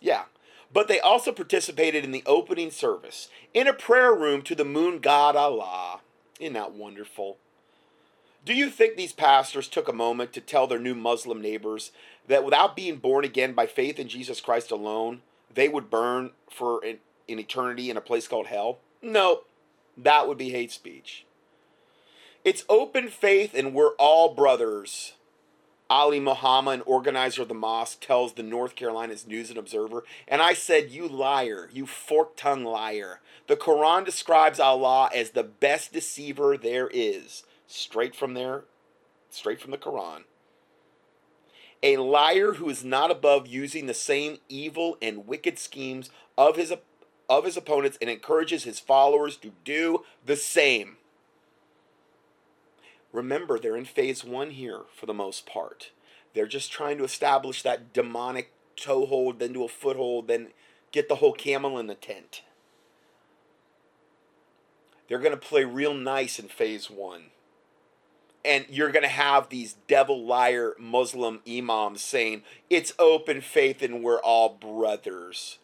[0.00, 0.24] yeah,
[0.72, 4.98] but they also participated in the opening service in a prayer room to the moon
[4.98, 6.00] god Allah.
[6.38, 7.38] Isn't that wonderful?
[8.44, 11.90] Do you think these pastors took a moment to tell their new Muslim neighbors
[12.28, 16.84] that without being born again by faith in Jesus Christ alone, they would burn for
[16.84, 16.98] an,
[17.28, 18.78] an eternity in a place called hell?
[19.02, 19.40] No,
[19.96, 21.24] that would be hate speech.
[22.44, 25.14] It's open faith and we're all brothers.
[25.88, 30.04] Ali Muhammad, an organizer of the mosque, tells the North Carolina's News and Observer.
[30.26, 33.20] And I said, You liar, you fork tongued liar.
[33.46, 38.64] The Quran describes Allah as the best deceiver there is straight from there,
[39.30, 40.24] straight from the Quran.
[41.82, 46.72] A liar who is not above using the same evil and wicked schemes of his
[47.28, 50.96] of his opponents and encourages his followers to do the same.
[53.12, 55.90] Remember, they're in phase one here for the most part.
[56.34, 60.48] They're just trying to establish that demonic toehold, then do a foothold, then
[60.92, 62.42] get the whole camel in the tent.
[65.08, 67.30] They're going to play real nice in phase one
[68.46, 74.04] and you're going to have these devil liar Muslim imams saying it's open faith and
[74.04, 75.58] we're all brothers.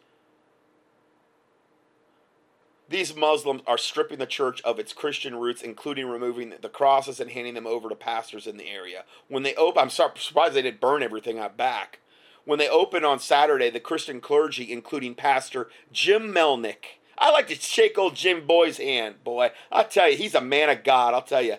[2.92, 7.30] These Muslims are stripping the church of its Christian roots, including removing the crosses and
[7.30, 9.04] handing them over to pastors in the area.
[9.28, 12.00] When they open, I'm surprised they didn't burn everything out back.
[12.44, 17.54] When they open on Saturday, the Christian clergy, including Pastor Jim Melnick, I like to
[17.54, 19.52] shake old Jim Boy's hand, boy.
[19.70, 21.14] I'll tell you, he's a man of God.
[21.14, 21.56] I'll tell you.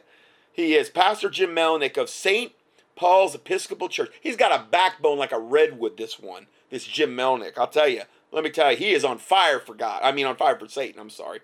[0.52, 2.52] He is Pastor Jim Melnick of St.
[2.96, 4.12] Paul's Episcopal Church.
[4.22, 7.58] He's got a backbone like a redwood, this one, this Jim Melnick.
[7.58, 8.04] I'll tell you,
[8.34, 10.02] let me tell you, he is on fire for God.
[10.04, 11.40] I mean, on fire for Satan, I'm sorry.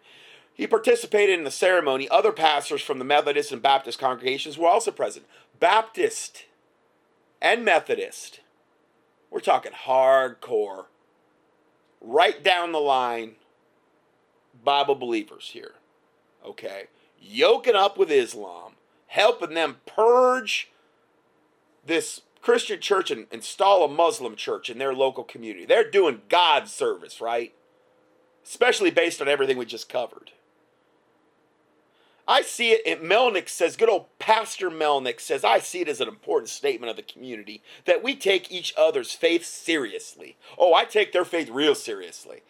[0.54, 2.10] He participated in the ceremony.
[2.10, 5.26] Other pastors from the Methodist and Baptist congregations were also present.
[5.60, 6.46] Baptist
[7.42, 8.42] and Methodist.
[9.32, 10.86] We're talking hardcore,
[12.02, 13.36] right down the line
[14.64, 15.76] Bible believers here.
[16.46, 16.88] Okay?
[17.22, 18.74] Yoking up with Islam
[19.10, 20.70] helping them purge
[21.86, 25.66] this Christian church and install a Muslim church in their local community.
[25.66, 27.54] They're doing God's service, right?
[28.44, 30.32] Especially based on everything we just covered.
[32.28, 36.00] I see it, and Melnick says, good old Pastor Melnick says, I see it as
[36.00, 40.38] an important statement of the community that we take each other's faith seriously.
[40.56, 42.44] Oh, I take their faith real seriously.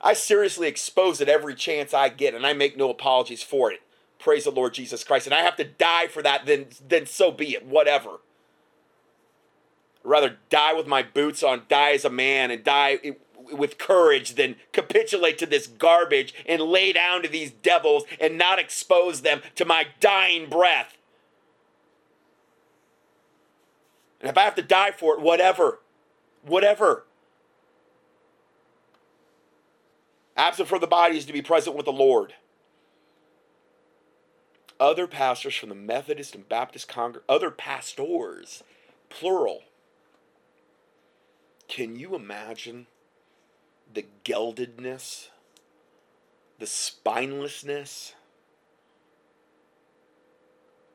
[0.00, 3.80] I seriously expose it every chance I get, and I make no apologies for it.
[4.20, 5.26] Praise the Lord Jesus Christ.
[5.26, 7.66] And I have to die for that, then, then so be it.
[7.66, 8.20] Whatever.
[10.08, 12.98] Rather die with my boots on, die as a man, and die
[13.52, 18.58] with courage than capitulate to this garbage and lay down to these devils and not
[18.58, 20.96] expose them to my dying breath.
[24.20, 25.80] And if I have to die for it, whatever.
[26.44, 27.04] Whatever.
[30.36, 32.34] Absent from the body is to be present with the Lord
[34.80, 38.62] other pastors from the Methodist and Baptist Congress, other pastors,
[39.08, 39.62] plural.
[41.68, 42.86] Can you imagine
[43.92, 45.28] the geldedness,
[46.58, 48.14] the spinelessness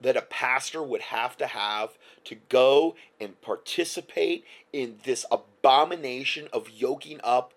[0.01, 1.91] that a pastor would have to have
[2.25, 4.43] to go and participate
[4.73, 7.53] in this abomination of yoking up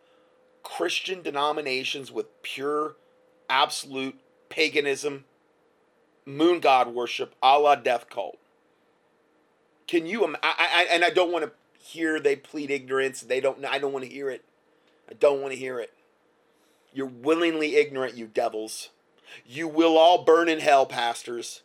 [0.63, 2.97] Christian denominations with pure,
[3.49, 5.25] absolute paganism?
[6.27, 8.37] moon god worship, a la death cult.
[9.87, 10.25] Can you?
[10.27, 11.53] I, I, and I don't want to
[11.87, 13.21] hear they plead ignorance.
[13.21, 13.65] They don't.
[13.65, 14.45] I don't want to hear it.
[15.09, 15.93] I don't want to hear it.
[16.93, 18.89] You're willingly ignorant, you devils.
[19.47, 21.63] You will all burn in hell, pastors.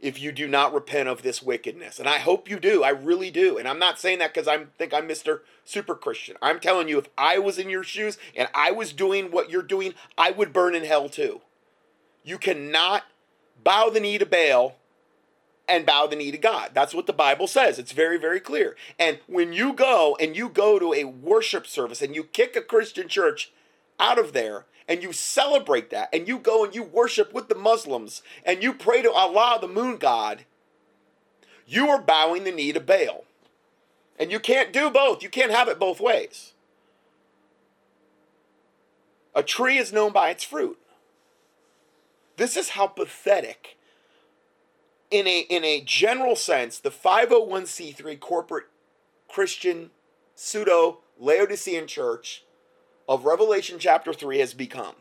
[0.00, 1.98] if you do not repent of this wickedness.
[1.98, 2.82] And I hope you do.
[2.82, 3.58] I really do.
[3.58, 5.40] And I'm not saying that because I think I'm Mr.
[5.64, 6.36] Super Christian.
[6.40, 9.62] I'm telling you, if I was in your shoes and I was doing what you're
[9.62, 11.42] doing, I would burn in hell too.
[12.24, 13.04] You cannot
[13.62, 14.76] bow the knee to Baal
[15.70, 16.72] and bow the knee to God.
[16.74, 17.78] That's what the Bible says.
[17.78, 18.76] It's very, very clear.
[18.98, 22.60] And when you go and you go to a worship service and you kick a
[22.60, 23.52] Christian church
[23.98, 27.54] out of there and you celebrate that and you go and you worship with the
[27.54, 30.44] Muslims and you pray to Allah, the moon god,
[31.66, 33.24] you are bowing the knee to Baal.
[34.18, 35.22] And you can't do both.
[35.22, 36.52] You can't have it both ways.
[39.34, 40.78] A tree is known by its fruit.
[42.36, 43.76] This is how pathetic,
[45.10, 48.66] in a, in a general sense, the 501c3 corporate
[49.28, 49.90] Christian
[50.34, 52.44] pseudo Laodicean church
[53.08, 54.94] of Revelation chapter 3 has become.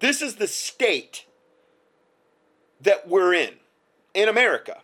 [0.00, 1.26] This is the state
[2.80, 3.54] that we're in,
[4.14, 4.82] in America,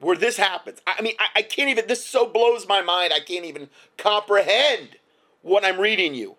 [0.00, 0.80] where this happens.
[0.86, 4.96] I mean, I, I can't even, this so blows my mind, I can't even comprehend
[5.42, 6.36] what I'm reading you.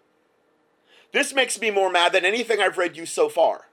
[1.11, 3.68] This makes me more mad than anything I've read you so far.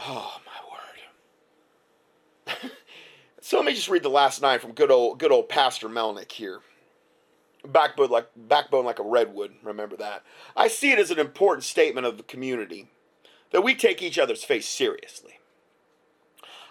[0.00, 2.62] Oh, my word.
[3.40, 6.32] so let me just read the last line from good old good old Pastor Melnick
[6.32, 6.60] here.
[7.66, 10.22] Backbone like backbone like a redwood, remember that.
[10.56, 12.88] I see it as an important statement of the community
[13.50, 15.40] that we take each other's faith seriously.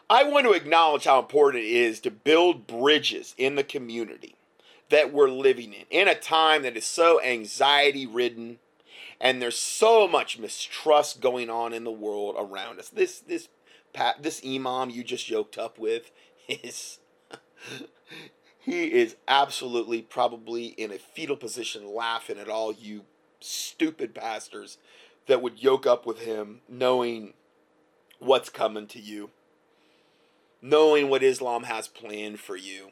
[0.09, 4.35] I want to acknowledge how important it is to build bridges in the community
[4.89, 8.59] that we're living in, in a time that is so anxiety ridden
[9.19, 12.89] and there's so much mistrust going on in the world around us.
[12.89, 13.49] This this
[14.19, 16.11] this imam you just yoked up with
[16.47, 16.99] is
[18.59, 23.05] he is absolutely probably in a fetal position laughing at all you
[23.39, 24.77] stupid pastors
[25.27, 27.33] that would yoke up with him knowing
[28.19, 29.29] what's coming to you
[30.61, 32.89] knowing what Islam has planned for you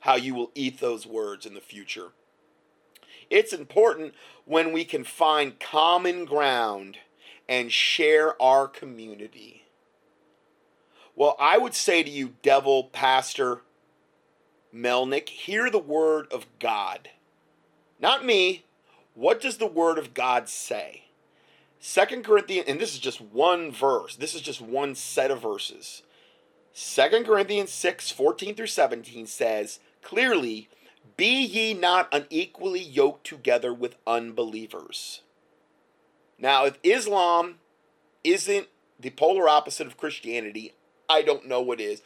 [0.00, 2.12] how you will eat those words in the future
[3.30, 4.14] it's important
[4.44, 6.98] when we can find common ground
[7.48, 9.64] and share our community
[11.18, 13.62] well, I would say to you, devil pastor
[14.72, 17.10] Melnick, hear the word of God.
[17.98, 18.64] Not me.
[19.14, 21.06] What does the word of God say?
[21.80, 26.02] Second Corinthians, and this is just one verse, this is just one set of verses.
[26.72, 30.68] Second Corinthians 6 14 through 17 says, Clearly,
[31.16, 35.22] be ye not unequally yoked together with unbelievers.
[36.38, 37.56] Now, if Islam
[38.24, 40.74] isn't the polar opposite of Christianity,
[41.08, 42.02] I don't know what is.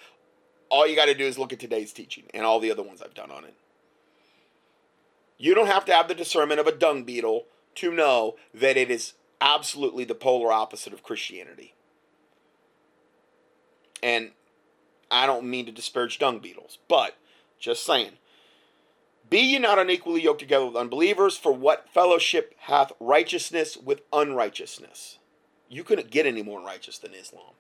[0.68, 3.03] All you got to do is look at today's teaching and all the other ones
[3.03, 3.55] I've done on it.
[5.38, 7.46] You don't have to have the discernment of a dung beetle
[7.76, 11.74] to know that it is absolutely the polar opposite of Christianity.
[14.03, 14.30] And
[15.11, 17.16] I don't mean to disparage dung beetles, but
[17.59, 18.12] just saying.
[19.33, 25.16] Be ye not unequally yoked together with unbelievers, for what fellowship hath righteousness with unrighteousness?
[25.70, 27.55] You couldn't get any more righteous than Islam.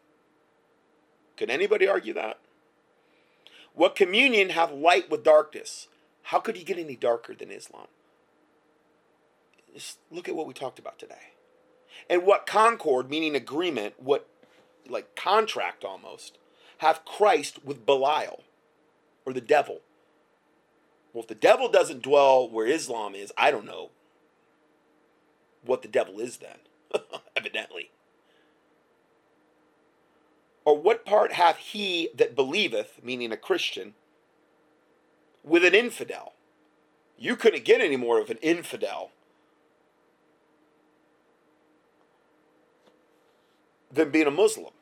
[1.38, 2.38] Could anybody argue that?
[3.72, 5.88] What communion hath light with darkness?
[6.24, 7.86] How could you get any darker than Islam?
[9.72, 11.32] Just look at what we talked about today.
[12.10, 14.28] And what concord, meaning agreement, what
[14.86, 16.36] like contract almost,
[16.78, 18.42] hath Christ with Belial
[19.24, 19.80] or the devil?
[21.12, 23.90] Well, if the devil doesn't dwell where Islam is, I don't know
[25.64, 26.58] what the devil is then,
[27.36, 27.90] evidently.
[30.64, 33.94] Or what part hath he that believeth, meaning a Christian,
[35.44, 36.34] with an infidel?
[37.18, 39.10] You couldn't get any more of an infidel
[43.92, 44.72] than being a Muslim.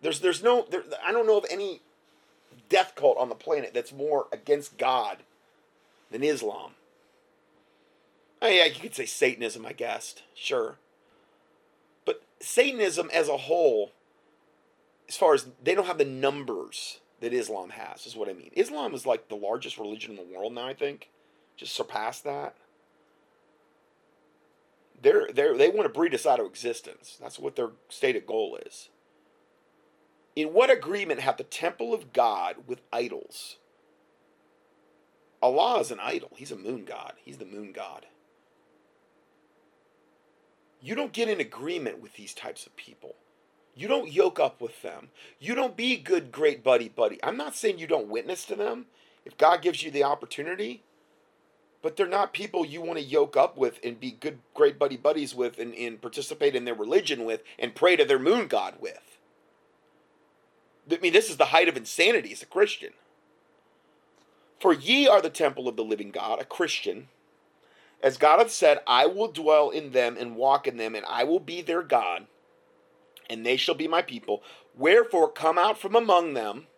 [0.00, 1.80] There's there's no there, I don't know of any
[2.68, 5.18] death cult on the planet that's more against God
[6.12, 6.72] than Islam.
[8.40, 10.16] Oh, yeah, you could say Satanism, I guess.
[10.34, 10.76] Sure.
[12.04, 13.92] But Satanism as a whole
[15.12, 18.50] as far as they don't have the numbers that Islam has, is what I mean.
[18.54, 21.10] Islam is like the largest religion in the world now, I think.
[21.54, 22.56] Just surpassed that.
[25.02, 27.18] They're, they're, they want to breed us out of existence.
[27.20, 28.88] That's what their stated goal is.
[30.34, 33.56] In what agreement have the temple of God with idols?
[35.42, 36.30] Allah is an idol.
[36.36, 37.14] He's a moon god.
[37.24, 38.06] He's the moon god.
[40.80, 43.16] You don't get in agreement with these types of people.
[43.74, 45.08] You don't yoke up with them.
[45.40, 47.18] You don't be good, great buddy, buddy.
[47.22, 48.86] I'm not saying you don't witness to them.
[49.24, 50.82] If God gives you the opportunity,
[51.80, 54.96] but they're not people you want to yoke up with and be good, great buddy
[54.96, 58.74] buddies with and, and participate in their religion with and pray to their moon god
[58.80, 59.18] with.
[60.90, 62.92] I mean, this is the height of insanity as a Christian.
[64.62, 67.08] For ye are the temple of the living God, a Christian.
[68.00, 71.24] As God hath said, I will dwell in them and walk in them, and I
[71.24, 72.28] will be their God,
[73.28, 74.40] and they shall be my people.
[74.76, 76.68] Wherefore, come out from among them,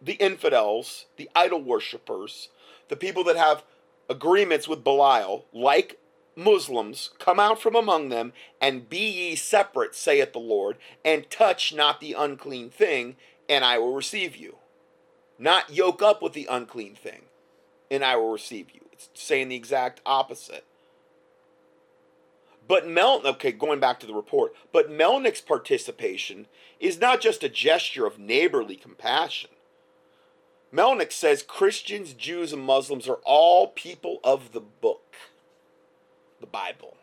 [0.00, 2.48] the infidels, the idol worshippers,
[2.88, 3.62] the people that have
[4.10, 6.00] agreements with Belial, like
[6.34, 11.72] Muslims, come out from among them, and be ye separate, saith the Lord, and touch
[11.72, 13.14] not the unclean thing,
[13.48, 14.56] and I will receive you.
[15.38, 17.22] Not yoke up with the unclean thing,
[17.90, 18.82] and I will receive you.
[18.92, 20.64] It's saying the exact opposite.
[22.68, 26.46] But Mel, okay, going back to the report, but Melnick's participation
[26.78, 29.50] is not just a gesture of neighborly compassion.
[30.72, 35.14] Melnick says Christians, Jews, and Muslims are all people of the book,
[36.40, 36.96] the Bible.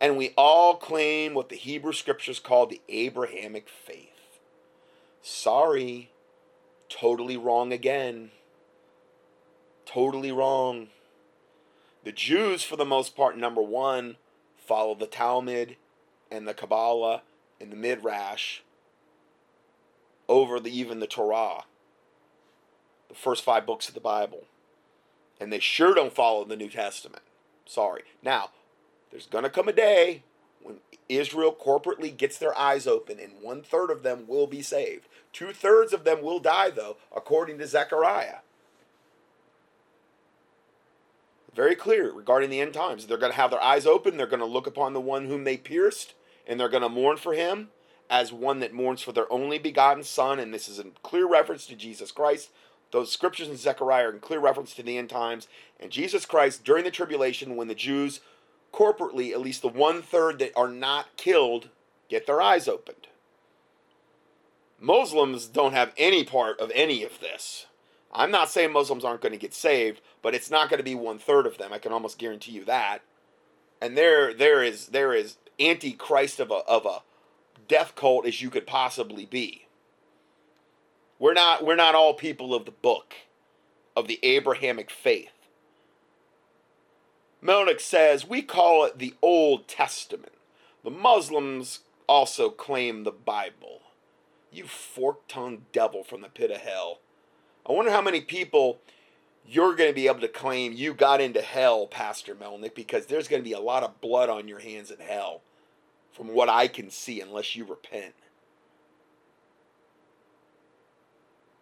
[0.00, 4.11] And we all claim what the Hebrew scriptures call the Abrahamic faith.
[5.22, 6.10] Sorry,
[6.88, 8.32] totally wrong again.
[9.86, 10.88] Totally wrong.
[12.04, 14.16] The Jews, for the most part, number one,
[14.56, 15.76] follow the Talmud
[16.30, 17.22] and the Kabbalah
[17.60, 18.60] and the Midrash
[20.28, 21.64] over the, even the Torah,
[23.08, 24.44] the first five books of the Bible.
[25.40, 27.22] And they sure don't follow the New Testament.
[27.66, 28.02] Sorry.
[28.22, 28.50] Now,
[29.10, 30.22] there's going to come a day
[30.62, 30.76] when
[31.08, 35.06] Israel corporately gets their eyes open and one third of them will be saved.
[35.32, 38.38] Two thirds of them will die, though, according to Zechariah.
[41.54, 43.06] Very clear regarding the end times.
[43.06, 44.16] They're going to have their eyes open.
[44.16, 46.14] They're going to look upon the one whom they pierced,
[46.46, 47.68] and they're going to mourn for him
[48.10, 51.66] as one that mourns for their only begotten Son, and this is a clear reference
[51.66, 52.50] to Jesus Christ.
[52.90, 55.48] Those scriptures in Zechariah are in clear reference to the end times.
[55.80, 58.20] And Jesus Christ, during the tribulation, when the Jews
[58.72, 61.70] corporately, at least the one third that are not killed,
[62.08, 63.06] get their eyes opened.
[64.82, 67.66] Muslims don't have any part of any of this.
[68.12, 70.96] I'm not saying Muslims aren't going to get saved, but it's not going to be
[70.96, 71.72] one third of them.
[71.72, 72.98] I can almost guarantee you that.
[73.80, 77.02] And there, there is, there is antichrist of a, of a
[77.68, 79.66] death cult as you could possibly be.
[81.18, 83.14] We're not we're not all people of the book
[83.96, 85.30] of the Abrahamic faith.
[87.40, 90.32] Melnick says we call it the Old Testament.
[90.82, 93.81] The Muslims also claim the Bible.
[94.52, 97.00] You fork-tongued devil from the pit of hell.
[97.66, 98.78] I wonder how many people
[99.46, 103.28] you're going to be able to claim you got into hell, Pastor Melnick, because there's
[103.28, 105.40] going to be a lot of blood on your hands in hell
[106.12, 108.14] from what I can see unless you repent.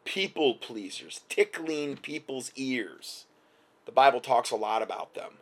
[0.05, 3.27] People pleasers, tickling people's ears.
[3.87, 5.35] The Bible talks a lot about them.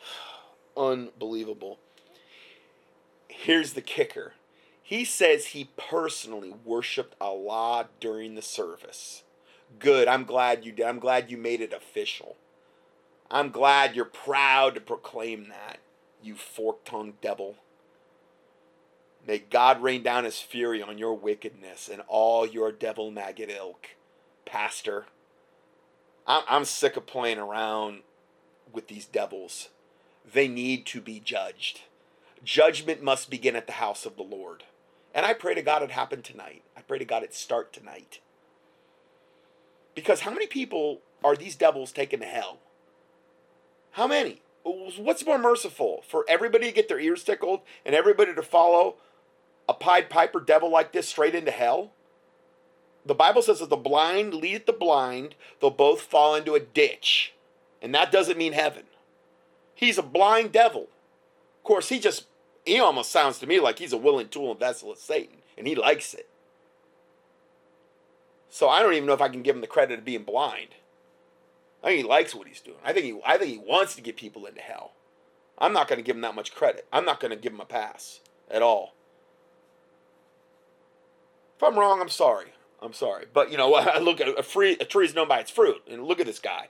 [0.76, 1.78] Unbelievable.
[3.36, 4.32] Here's the kicker.
[4.82, 9.22] He says he personally worshiped Allah during the service.
[9.78, 10.08] Good.
[10.08, 10.86] I'm glad you did.
[10.86, 12.36] I'm glad you made it official.
[13.30, 15.78] I'm glad you're proud to proclaim that,
[16.22, 17.56] you fork tongued devil.
[19.26, 23.88] May God rain down his fury on your wickedness and all your devil maggot ilk.
[24.44, 25.06] Pastor,
[26.26, 28.02] I'm sick of playing around
[28.72, 29.70] with these devils.
[30.30, 31.80] They need to be judged.
[32.44, 34.64] Judgment must begin at the house of the Lord.
[35.14, 36.62] And I pray to God it happen tonight.
[36.76, 38.20] I pray to God it start tonight.
[39.94, 42.58] Because how many people are these devils taken to hell?
[43.92, 44.42] How many?
[44.64, 46.02] What's more merciful?
[46.06, 48.96] For everybody to get their ears tickled and everybody to follow
[49.68, 51.92] a Pied Piper devil like this straight into hell?
[53.06, 57.34] The Bible says that the blind lead the blind, they'll both fall into a ditch.
[57.80, 58.84] And that doesn't mean heaven.
[59.74, 60.82] He's a blind devil.
[60.82, 62.26] Of course, he just,
[62.64, 65.66] he almost sounds to me like he's a willing tool and vessel of Satan, and
[65.66, 66.28] he likes it.
[68.48, 70.76] So I don't even know if I can give him the credit of being blind.
[71.82, 72.78] I think he likes what he's doing.
[72.84, 74.92] I think he I think he wants to get people into hell.
[75.58, 76.86] I'm not going to give him that much credit.
[76.92, 78.94] I'm not going to give him a pass at all.
[81.56, 82.52] If I'm wrong, I'm sorry.
[82.80, 83.26] I'm sorry.
[83.32, 85.82] But you know, I look at a free a tree is known by its fruit,
[85.90, 86.68] and look at this guy.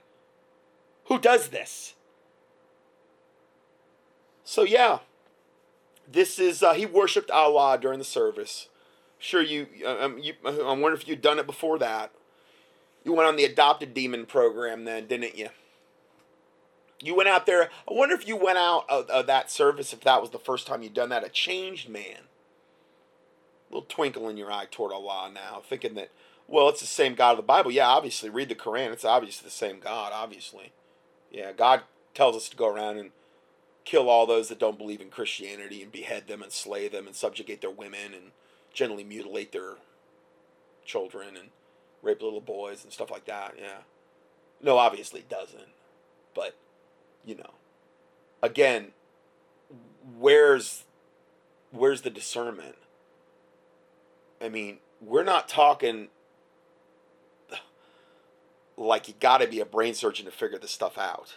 [1.05, 1.93] Who does this?
[4.43, 4.99] So yeah,
[6.11, 8.69] this is uh, he worshipped Allah during the service.
[9.19, 10.33] Sure, you, uh, um, you.
[10.45, 12.11] I wonder if you'd done it before that.
[13.03, 15.49] You went on the adopted demon program then, didn't you?
[17.01, 17.69] You went out there.
[17.89, 20.65] I wonder if you went out of, of that service, if that was the first
[20.67, 22.27] time you'd done that, a changed man.
[23.69, 26.09] little twinkle in your eye toward Allah now, thinking that,
[26.47, 27.71] well, it's the same God of the Bible.
[27.71, 28.91] Yeah, obviously, read the Quran.
[28.91, 30.71] It's obviously the same God, obviously.
[31.31, 31.81] Yeah, God
[32.13, 33.11] tells us to go around and
[33.85, 37.15] kill all those that don't believe in Christianity and behead them and slay them and
[37.15, 38.31] subjugate their women and
[38.73, 39.75] generally mutilate their
[40.83, 41.49] children and
[42.01, 43.55] rape little boys and stuff like that.
[43.59, 43.79] Yeah.
[44.61, 45.69] No, obviously it doesn't.
[46.33, 46.55] But,
[47.23, 47.51] you know,
[48.41, 48.87] again,
[50.17, 50.83] where's
[51.71, 52.75] where's the discernment?
[54.41, 56.07] I mean, we're not talking
[58.77, 61.35] like you got to be a brain surgeon to figure this stuff out.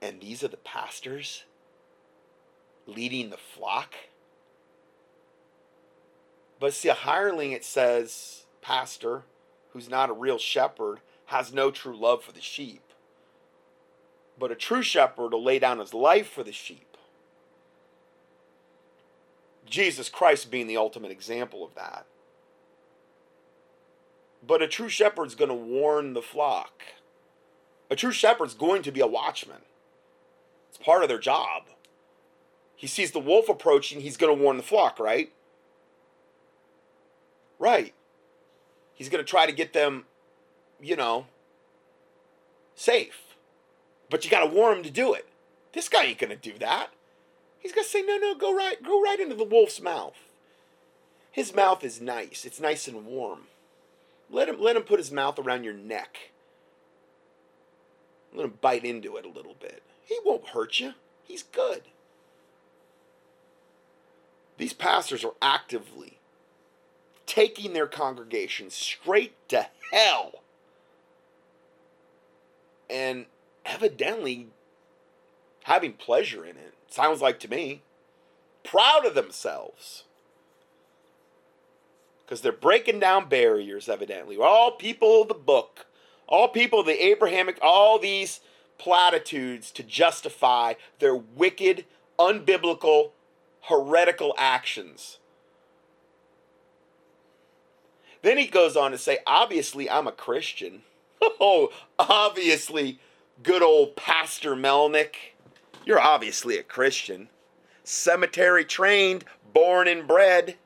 [0.00, 1.44] And these are the pastors
[2.86, 3.94] leading the flock.
[6.60, 9.22] But see, a hireling, it says, pastor,
[9.72, 12.82] who's not a real shepherd, has no true love for the sheep.
[14.38, 16.96] But a true shepherd will lay down his life for the sheep.
[19.66, 22.06] Jesus Christ being the ultimate example of that.
[24.46, 26.82] But a true shepherd's going to warn the flock.
[27.90, 29.62] A true shepherd's going to be a watchman.
[30.68, 31.64] It's part of their job.
[32.76, 35.32] He sees the wolf approaching, he's going to warn the flock, right?
[37.58, 37.92] Right.
[38.94, 40.04] He's going to try to get them,
[40.80, 41.26] you know,
[42.74, 43.34] safe.
[44.10, 45.28] But you got to warn him to do it.
[45.72, 46.90] This guy ain't going to do that.
[47.58, 50.16] He's going to say, no, no, go right, go right into the wolf's mouth.
[51.30, 52.44] His mouth is nice.
[52.44, 53.42] It's nice and warm.
[54.30, 56.30] Let him, let him put his mouth around your neck.
[58.34, 59.82] Let him bite into it a little bit.
[60.08, 60.94] He won't hurt you.
[61.22, 61.82] He's good.
[64.56, 66.18] These pastors are actively
[67.26, 70.42] taking their congregation straight to hell.
[72.88, 73.26] And
[73.66, 74.46] evidently
[75.64, 76.72] having pleasure in it.
[76.88, 77.82] Sounds like to me.
[78.64, 80.04] Proud of themselves.
[82.24, 84.38] Because they're breaking down barriers, evidently.
[84.38, 85.84] All people of the book.
[86.26, 88.40] All people of the Abrahamic, all these
[88.78, 91.84] platitudes to justify their wicked,
[92.18, 93.10] unbiblical,
[93.62, 95.18] heretical actions.
[98.22, 100.82] Then he goes on to say, obviously, I'm a Christian.
[101.40, 103.00] Oh, obviously,
[103.42, 105.14] good old Pastor Melnick.
[105.84, 107.28] You're obviously a Christian.
[107.82, 110.56] Cemetery trained, born and bred.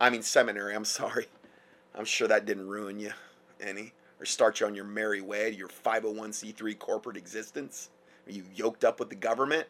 [0.00, 1.26] I mean, seminary, I'm sorry.
[1.94, 3.12] I'm sure that didn't ruin you
[3.60, 7.90] any or start you on your merry way to your 501c3 corporate existence?
[8.26, 9.66] Are you yoked up with the government?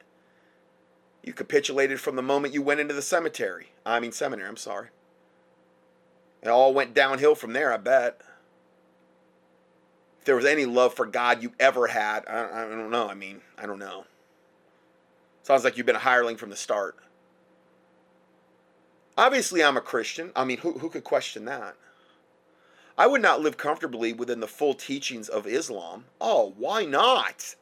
[1.22, 3.68] You capitulated from the moment you went into the cemetery.
[3.86, 4.88] I mean, seminary, I'm sorry.
[6.42, 8.20] It all went downhill from there, I bet.
[10.18, 13.08] If there was any love for God you ever had, I, I don't know.
[13.08, 14.04] I mean, I don't know.
[15.42, 16.96] Sounds like you've been a hireling from the start.
[19.16, 20.30] Obviously, I'm a Christian.
[20.34, 21.76] I mean, who, who could question that?
[22.98, 26.04] I would not live comfortably within the full teachings of Islam.
[26.20, 27.54] Oh, why not?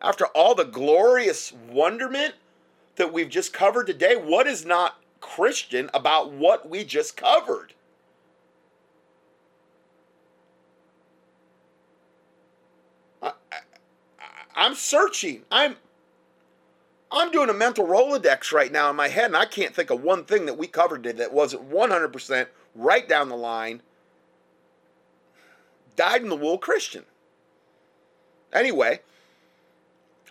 [0.00, 2.34] After all the glorious wonderment
[2.96, 7.74] that we've just covered today, what is not Christian about what we just covered?
[13.22, 13.32] I,
[14.56, 15.42] am searching.
[15.50, 15.76] I'm
[17.12, 20.02] I'm doing a mental Rolodex right now in my head, and I can't think of
[20.02, 23.82] one thing that we covered today that wasn't 100% right down the line
[25.96, 27.04] dyed in the wool Christian.
[28.52, 29.00] Anyway,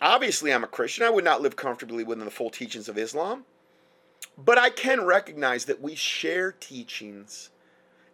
[0.00, 1.04] obviously I'm a Christian.
[1.04, 3.44] I would not live comfortably within the full teachings of Islam.
[4.38, 7.50] But I can recognize that we share teachings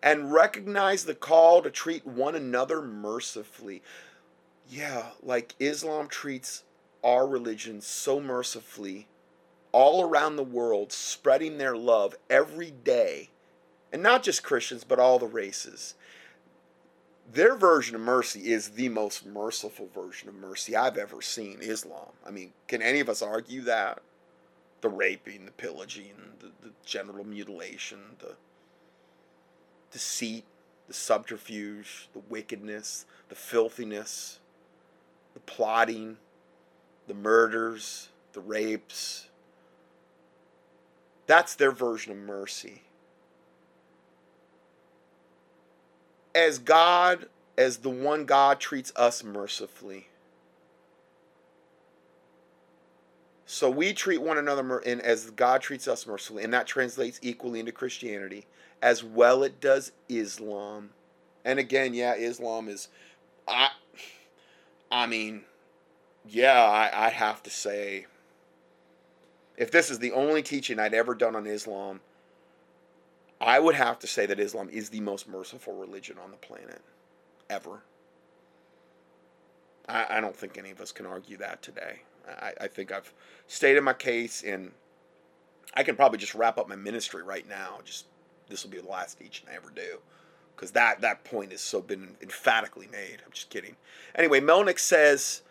[0.02, 3.82] and recognize the call to treat one another mercifully.
[4.68, 6.64] Yeah, like Islam treats
[7.04, 9.06] our religion so mercifully
[9.72, 13.30] all around the world, spreading their love every day.
[13.92, 15.94] And not just Christians, but all the races
[17.32, 22.10] their version of mercy is the most merciful version of mercy I've ever seen Islam.
[22.26, 24.00] I mean, can any of us argue that?
[24.80, 28.34] The raping, the pillaging, the, the general mutilation, the
[29.90, 30.44] deceit,
[30.86, 34.38] the subterfuge, the wickedness, the filthiness,
[35.34, 36.16] the plotting,
[37.08, 39.28] the murders, the rapes.
[41.26, 42.82] That's their version of mercy.
[46.34, 47.26] As God,
[47.56, 50.08] as the one God treats us mercifully.
[53.46, 57.60] So we treat one another and as God treats us mercifully, and that translates equally
[57.60, 58.44] into Christianity,
[58.82, 60.90] as well it does Islam.
[61.44, 62.88] And again, yeah, Islam is,
[63.46, 63.70] I,
[64.92, 65.44] I mean,
[66.28, 68.04] yeah, I, I have to say,
[69.56, 72.00] if this is the only teaching I'd ever done on Islam,
[73.40, 76.82] I would have to say that Islam is the most merciful religion on the planet
[77.48, 77.82] ever.
[79.88, 82.02] I, I don't think any of us can argue that today.
[82.28, 83.12] I, I think I've
[83.46, 84.72] stated my case, and
[85.74, 87.78] I can probably just wrap up my ministry right now.
[87.84, 88.06] Just
[88.48, 89.98] this will be the last teaching I ever do,
[90.54, 93.22] because that that point has so been emphatically made.
[93.24, 93.76] I'm just kidding.
[94.14, 95.42] Anyway, Melnick says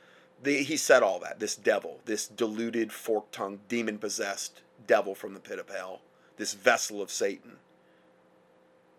[0.44, 1.40] the, he said all that.
[1.40, 6.02] This devil, this deluded, fork-tongued, demon-possessed devil from the pit of hell,
[6.36, 7.54] this vessel of Satan.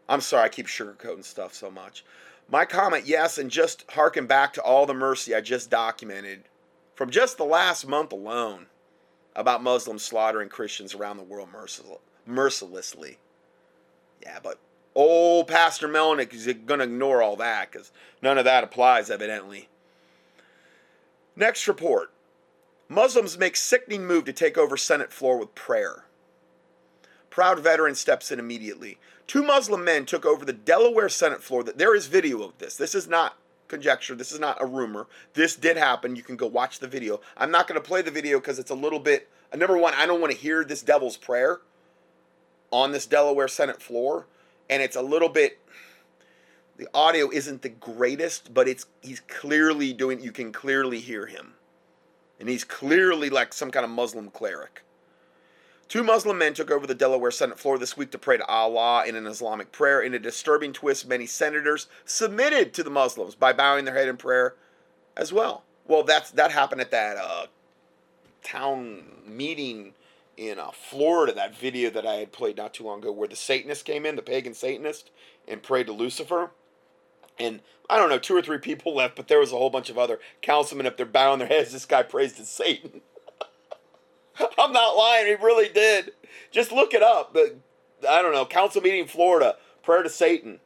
[0.09, 2.05] I'm sorry I keep sugarcoating stuff so much.
[2.51, 6.45] My comment, yes, and just harken back to all the mercy I just documented
[6.95, 8.67] from just the last month alone
[9.37, 11.49] about Muslims slaughtering Christians around the world
[12.27, 13.19] mercilessly.
[14.23, 14.59] Yeah, but
[14.95, 17.93] old Pastor Melnick is going to ignore all that because
[18.23, 19.69] none of that applies, evidently.
[21.37, 22.11] Next report
[22.89, 26.05] Muslims make sickening move to take over Senate floor with prayer.
[27.39, 28.99] Proud veteran steps in immediately.
[29.29, 31.63] Two Muslim men took over the Delaware Senate floor.
[31.63, 32.75] There is video of this.
[32.75, 33.37] This is not
[33.69, 34.17] conjecture.
[34.17, 35.07] This is not a rumor.
[35.35, 36.17] This did happen.
[36.17, 37.21] You can go watch the video.
[37.37, 39.29] I'm not going to play the video because it's a little bit.
[39.55, 41.61] Number one, I don't want to hear this devil's prayer
[42.73, 44.27] on this Delaware Senate floor,
[44.69, 45.61] and it's a little bit.
[46.77, 50.21] The audio isn't the greatest, but it's he's clearly doing.
[50.21, 51.55] You can clearly hear him,
[52.41, 54.83] and he's clearly like some kind of Muslim cleric.
[55.89, 59.07] Two Muslim men took over the Delaware Senate floor this week to pray to Allah
[59.07, 60.03] in an Islamic prayer.
[60.03, 64.19] In a disturbing twist, many senators submitted to the Muslims by bowing their head in
[64.19, 64.55] prayer
[65.17, 65.65] as well.
[65.87, 67.47] Well, that's that happened at that uh,
[68.43, 69.95] town meeting
[70.37, 71.33] in uh, Florida.
[71.33, 74.15] That video that I had played not too long ago, where the Satanist came in,
[74.15, 75.11] the pagan Satanist,
[75.47, 76.51] and prayed to Lucifer.
[77.39, 79.89] And I don't know, two or three people left, but there was a whole bunch
[79.89, 81.73] of other councilmen up there bowing their heads.
[81.73, 83.01] This guy prays to Satan.
[84.59, 85.27] I'm not lying.
[85.27, 86.13] He really did.
[86.51, 87.35] Just look it up.
[87.35, 87.57] The
[88.09, 88.47] I don't know.
[88.47, 89.57] Council meeting in Florida.
[89.83, 90.61] Prayer to Satan.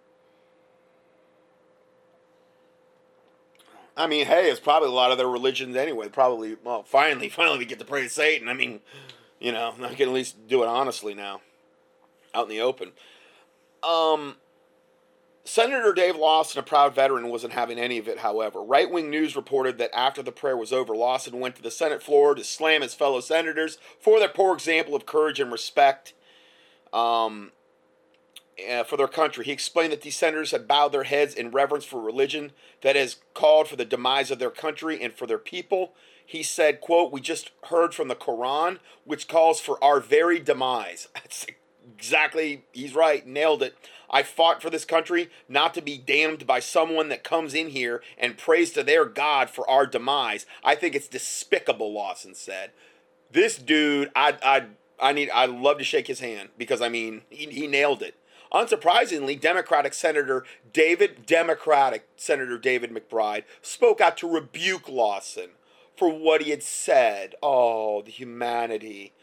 [3.96, 6.08] I mean, hey, it's probably a lot of their religions anyway.
[6.08, 8.48] Probably, well, finally, finally, we get to pray to Satan.
[8.48, 8.80] I mean,
[9.38, 11.40] you know, I can at least do it honestly now,
[12.34, 12.92] out in the open.
[13.82, 14.36] Um,
[15.44, 18.62] Senator Dave Lawson, a proud veteran, wasn't having any of it, however.
[18.62, 22.02] Right wing news reported that after the prayer was over, Lawson went to the Senate
[22.02, 26.14] floor to slam his fellow senators for their poor example of courage and respect
[26.92, 27.50] um,
[28.70, 29.44] uh, for their country.
[29.44, 33.16] He explained that these senators had bowed their heads in reverence for religion that has
[33.34, 35.94] called for the demise of their country and for their people.
[36.24, 41.08] He said, quote, We just heard from the Quran, which calls for our very demise.
[41.14, 41.46] That's
[41.96, 43.76] exactly, he's right, nailed it.
[44.12, 48.02] I fought for this country not to be damned by someone that comes in here
[48.18, 50.44] and prays to their God for our demise.
[50.62, 52.72] I think it's despicable, Lawson said.
[53.30, 54.66] This dude, I, I,
[55.00, 58.16] I need, I'd love to shake his hand because I mean, he, he nailed it.
[58.52, 60.44] Unsurprisingly, Democratic Senator
[60.74, 65.50] David, Democratic Senator David McBride spoke out to rebuke Lawson
[65.96, 67.34] for what he had said.
[67.42, 69.14] Oh, the humanity.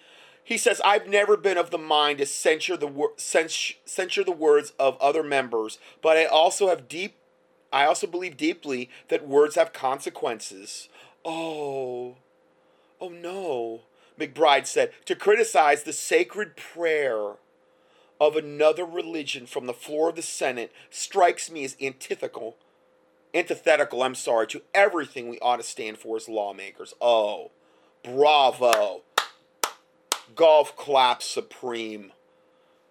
[0.49, 4.73] He says, I've never been of the mind to censure the, wor- censure the words
[4.79, 7.17] of other members, but I also have deep
[7.71, 10.89] I also believe deeply that words have consequences.
[11.23, 12.15] Oh,
[12.99, 13.81] oh no,
[14.19, 14.91] McBride said.
[15.05, 17.33] To criticize the sacred prayer
[18.19, 22.57] of another religion from the floor of the Senate strikes me as antithetical,
[23.35, 26.95] antithetical, I'm sorry, to everything we ought to stand for as lawmakers.
[26.99, 27.51] Oh,
[28.03, 29.03] bravo
[30.35, 32.11] golf clap supreme.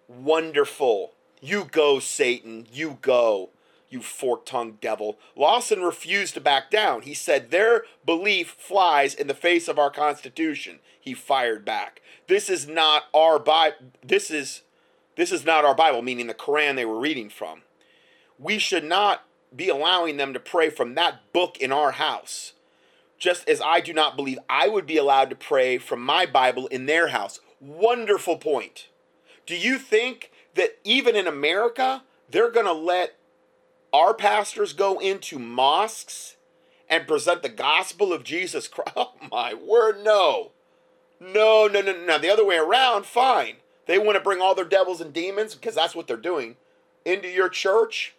[0.07, 1.13] Wonderful.
[1.41, 2.67] You go, Satan.
[2.71, 3.49] You go,
[3.89, 5.17] you fork tongued devil.
[5.35, 7.01] Lawson refused to back down.
[7.01, 10.79] He said their belief flies in the face of our Constitution.
[10.99, 12.01] He fired back.
[12.27, 13.77] This is not our Bible.
[14.03, 14.61] This is
[15.15, 17.61] this is not our Bible, meaning the Quran they were reading from.
[18.37, 19.25] We should not
[19.55, 22.53] be allowing them to pray from that book in our house
[23.19, 26.67] just as I do not believe I would be allowed to pray from my Bible
[26.67, 27.41] in their house.
[27.59, 28.87] Wonderful point.
[29.45, 33.17] Do you think that even in America, they're going to let
[33.91, 36.37] our pastors go into mosques
[36.89, 38.89] and present the gospel of Jesus Christ?
[38.95, 40.51] Oh, my word, no.
[41.19, 42.17] No, no, no, no.
[42.17, 43.57] The other way around, fine.
[43.85, 46.55] They want to bring all their devils and demons, because that's what they're doing,
[47.05, 48.15] into your church.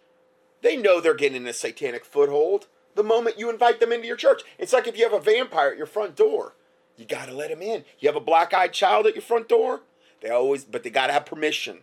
[0.61, 4.41] They know they're getting a satanic foothold the moment you invite them into your church.
[4.57, 6.55] It's like if you have a vampire at your front door.
[6.97, 7.85] You got to let him in.
[7.99, 9.81] You have a black-eyed child at your front door?
[10.21, 11.79] They always but they got to have permission.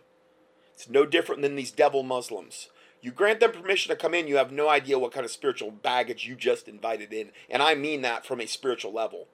[0.73, 2.69] It's no different than these devil Muslims.
[3.01, 5.71] You grant them permission to come in, you have no idea what kind of spiritual
[5.71, 7.31] baggage you just invited in.
[7.49, 9.27] And I mean that from a spiritual level.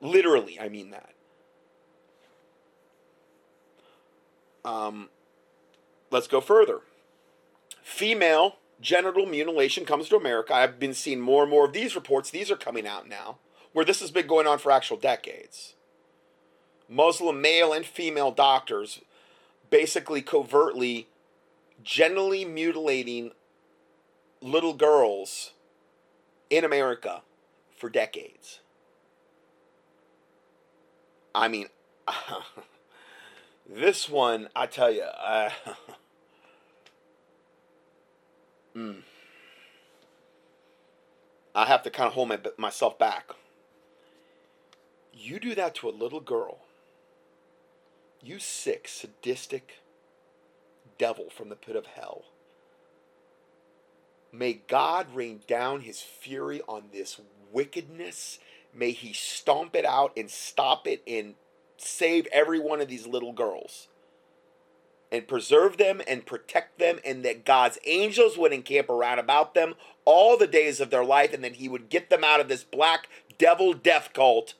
[0.00, 1.10] Literally, I mean that.
[4.64, 5.08] Um,
[6.10, 6.80] let's go further.
[7.82, 10.54] Female genital mutilation comes to America.
[10.54, 12.30] I've been seeing more and more of these reports.
[12.30, 13.38] These are coming out now,
[13.72, 15.74] where this has been going on for actual decades.
[16.88, 19.00] Muslim male and female doctors
[19.70, 21.08] basically covertly
[21.82, 23.32] genitally mutilating
[24.40, 25.52] little girls
[26.50, 27.22] in America
[27.76, 28.60] for decades.
[31.34, 31.68] I mean,
[33.68, 35.50] this one, I tell you, uh,
[38.76, 38.96] mm,
[41.54, 43.30] I have to kind of hold my, myself back.
[45.12, 46.58] You do that to a little girl,
[48.22, 49.78] you sick, sadistic
[50.98, 52.24] devil from the pit of hell.
[54.32, 57.20] May God rain down his fury on this
[57.52, 58.38] wickedness.
[58.74, 61.34] May he stomp it out and stop it and
[61.76, 63.88] save every one of these little girls
[65.12, 69.74] and preserve them and protect them, and that God's angels would encamp around about them
[70.06, 72.64] all the days of their life, and that He would get them out of this
[72.64, 73.08] black
[73.38, 74.54] devil death cult.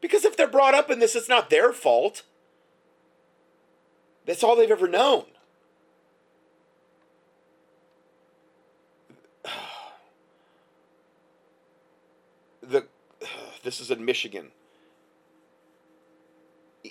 [0.00, 2.24] Because if they're brought up in this, it's not their fault.
[4.26, 5.24] That's all they've ever known.
[12.60, 12.84] The,
[13.62, 14.50] this is in Michigan.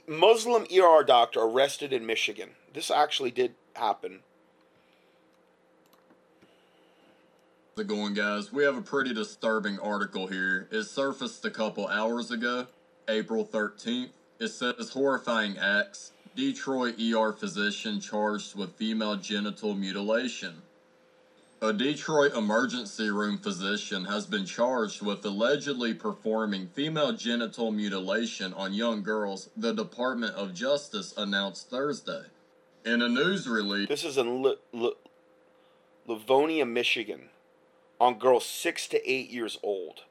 [0.08, 2.52] Muslim ER doctor arrested in Michigan.
[2.78, 4.20] This actually did happen.
[7.74, 8.54] The going, guys.
[8.54, 10.68] We have a pretty disturbing article here.
[10.70, 12.68] It surfaced a couple hours ago,
[13.08, 14.12] April 13th.
[14.40, 16.12] It says horrifying acts.
[16.36, 20.62] Detroit ER physician charged with female genital mutilation.
[21.64, 28.76] A Detroit emergency room physician has been charged with allegedly performing female genital mutilation on
[28.76, 32.26] young girls, the Department of Justice announced Thursday.
[32.88, 34.56] In a news release, this is in
[36.08, 37.24] Livonia, Michigan,
[38.00, 40.04] on girls six to eight years old,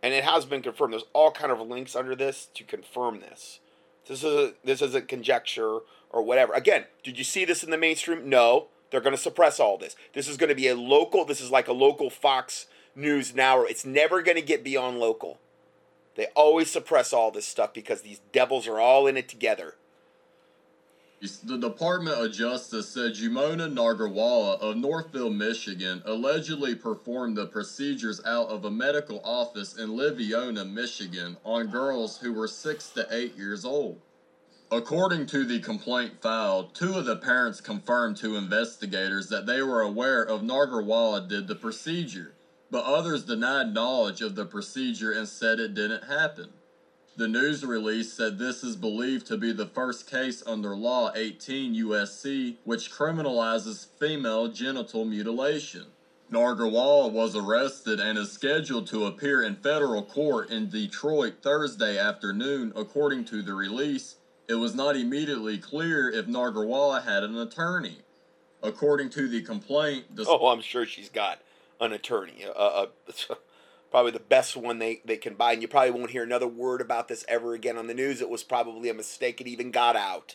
[0.00, 0.92] and it has been confirmed.
[0.92, 3.58] There's all kind of links under this to confirm this.
[4.06, 6.52] This is a, this is a conjecture or whatever.
[6.52, 8.28] Again, did you see this in the mainstream?
[8.28, 8.68] No.
[8.90, 9.96] They're going to suppress all this.
[10.12, 13.62] This is going to be a local, this is like a local Fox News now.
[13.62, 15.40] It's never going to get beyond local.
[16.14, 19.74] They always suppress all this stuff because these devils are all in it together.
[21.24, 28.48] The Department of Justice said Jumana Nagarwala of Northville, Michigan, allegedly performed the procedures out
[28.48, 33.64] of a medical office in Livonia, Michigan, on girls who were six to eight years
[33.64, 34.02] old.
[34.70, 39.80] According to the complaint filed, two of the parents confirmed to investigators that they were
[39.80, 42.34] aware of Nagarwala did the procedure,
[42.70, 46.50] but others denied knowledge of the procedure and said it didn't happen.
[47.16, 51.72] The news release said this is believed to be the first case under Law 18
[51.86, 55.84] USC which criminalizes female genital mutilation.
[56.32, 62.72] Nagarwala was arrested and is scheduled to appear in federal court in Detroit Thursday afternoon,
[62.74, 64.16] according to the release,
[64.48, 67.98] it was not immediately clear if Nagarwala had an attorney.
[68.60, 71.40] According to the complaint, the oh, I'm sure she's got
[71.80, 72.86] an attorney, uh, uh,
[73.94, 76.80] probably the best one they, they can buy, and you probably won't hear another word
[76.80, 78.20] about this ever again on the news.
[78.20, 80.34] It was probably a mistake; it even got out.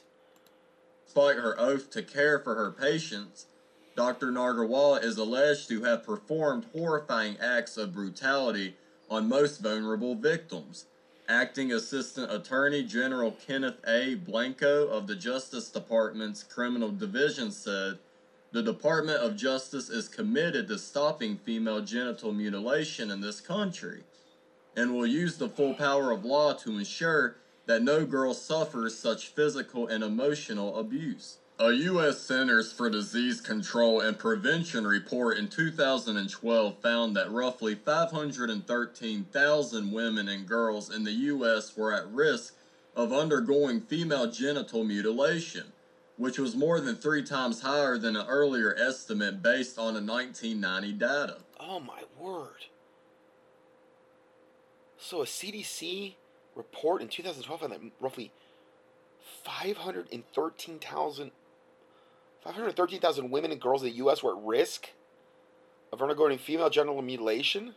[1.04, 3.48] Despite her oath to care for her patients,
[3.98, 4.28] Dr.
[4.28, 8.78] Nagarwala is alleged to have performed horrifying acts of brutality
[9.10, 10.86] on most vulnerable victims.
[11.28, 14.16] Acting Assistant Attorney General Kenneth A.
[14.16, 18.00] Blanco of the Justice Department's Criminal Division said,
[18.52, 24.02] The Department of Justice is committed to stopping female genital mutilation in this country
[24.76, 27.36] and will use the full power of law to ensure
[27.68, 31.38] that no girl suffers such physical and emotional abuse.
[31.60, 32.20] A U.S.
[32.20, 40.48] Centers for Disease Control and Prevention report in 2012 found that roughly 513,000 women and
[40.48, 41.78] girls in the U.S.
[41.78, 42.56] were at risk
[42.96, 45.66] of undergoing female genital mutilation,
[46.20, 50.92] which was more than three times higher than an earlier estimate based on a 1990
[50.92, 51.38] data.
[51.58, 52.66] Oh my word.
[54.98, 56.16] So a CDC
[56.56, 58.34] report in 2012 found that roughly
[59.46, 61.32] 513,000
[62.44, 64.22] 513,000 women and girls in the U.S.
[64.22, 64.90] were at risk
[65.94, 67.76] of undergoing female genital mutilation,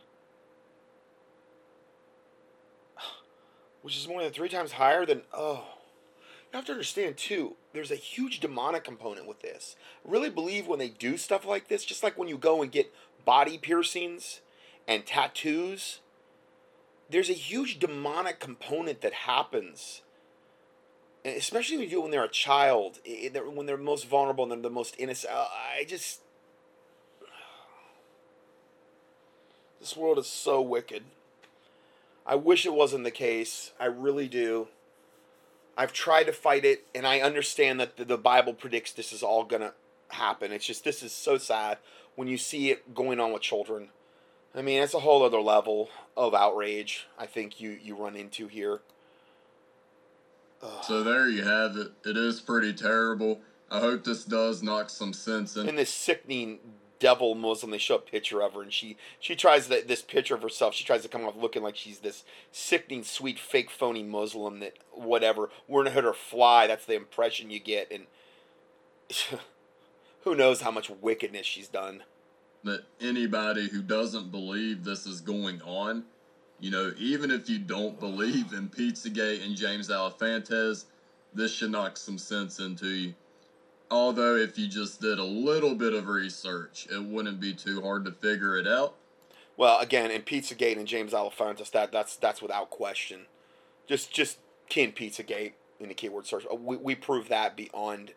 [3.81, 5.21] which is more than three times higher than.
[5.33, 5.65] Oh.
[6.51, 9.75] You have to understand, too, there's a huge demonic component with this.
[10.05, 12.71] I really believe when they do stuff like this, just like when you go and
[12.71, 12.93] get
[13.25, 14.41] body piercings
[14.87, 15.99] and tattoos,
[17.09, 20.01] there's a huge demonic component that happens
[21.25, 22.99] especially when you do it when they're a child,
[23.53, 25.33] when they're most vulnerable and they're the most innocent.
[25.33, 26.19] I just.
[29.79, 31.03] This world is so wicked.
[32.25, 33.71] I wish it wasn't the case.
[33.79, 34.69] I really do.
[35.77, 39.23] I've tried to fight it, and I understand that the, the Bible predicts this is
[39.23, 39.73] all going to
[40.09, 40.51] happen.
[40.51, 41.77] It's just, this is so sad
[42.15, 43.89] when you see it going on with children.
[44.55, 48.47] I mean, it's a whole other level of outrage I think you, you run into
[48.47, 48.81] here.
[50.61, 50.83] Ugh.
[50.83, 51.91] So there you have it.
[52.05, 53.41] It is pretty terrible.
[53.71, 55.67] I hope this does knock some sense in.
[55.67, 56.59] and this sickening
[57.03, 57.71] devil Muslim.
[57.71, 60.73] They show a picture of her, and she she tries that this picture of herself.
[60.73, 64.77] She tries to come off looking like she's this sickening, sweet, fake, phony Muslim that
[64.93, 65.49] whatever.
[65.67, 66.65] We're gonna hit her fly.
[66.65, 68.05] That's the impression you get, and
[70.23, 72.03] who knows how much wickedness she's done.
[72.63, 76.05] that anybody who doesn't believe this is going on,
[76.61, 80.85] you know, even if you don't believe in Pizzagate and James Alefantis,
[81.33, 83.13] this should knock some sense into you.
[83.93, 88.05] Although, if you just did a little bit of research, it wouldn't be too hard
[88.05, 88.95] to figure it out.
[89.55, 93.27] Well, again, in Pizzagate and James Alefantis, that that's that's without question.
[93.87, 96.43] Just just key Pizzagate in the keyword search.
[96.51, 98.13] Uh, We we prove that beyond,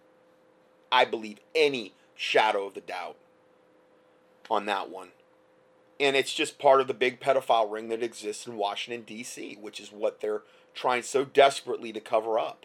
[0.91, 3.19] I believe, any shadow of the doubt.
[4.49, 5.09] On that one,
[6.01, 9.79] and it's just part of the big pedophile ring that exists in Washington D.C., which
[9.79, 12.65] is what they're trying so desperately to cover up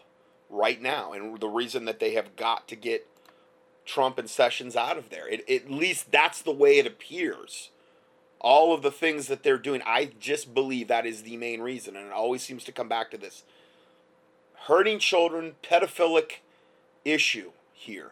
[0.52, 3.08] right now, and the reason that they have got to get
[3.84, 5.26] Trump and Sessions out of there.
[5.26, 7.70] It, at least that's the way it appears
[8.42, 11.96] all of the things that they're doing, I just believe that is the main reason.
[11.96, 13.44] And it always seems to come back to this
[14.66, 16.38] hurting children, pedophilic
[17.04, 18.10] issue here.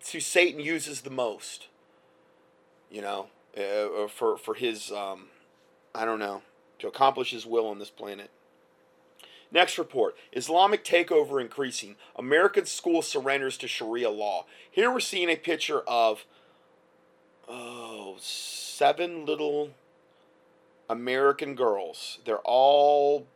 [0.00, 1.68] It's who Satan uses the most,
[2.90, 5.26] you know, uh, for, for his, um,
[5.94, 6.42] I don't know,
[6.80, 8.30] to accomplish his will on this planet.
[9.50, 11.96] Next report Islamic takeover increasing.
[12.16, 14.46] American school surrenders to Sharia law.
[14.70, 16.24] Here we're seeing a picture of
[17.48, 19.70] oh, seven little
[20.90, 22.18] American girls.
[22.24, 23.26] They're all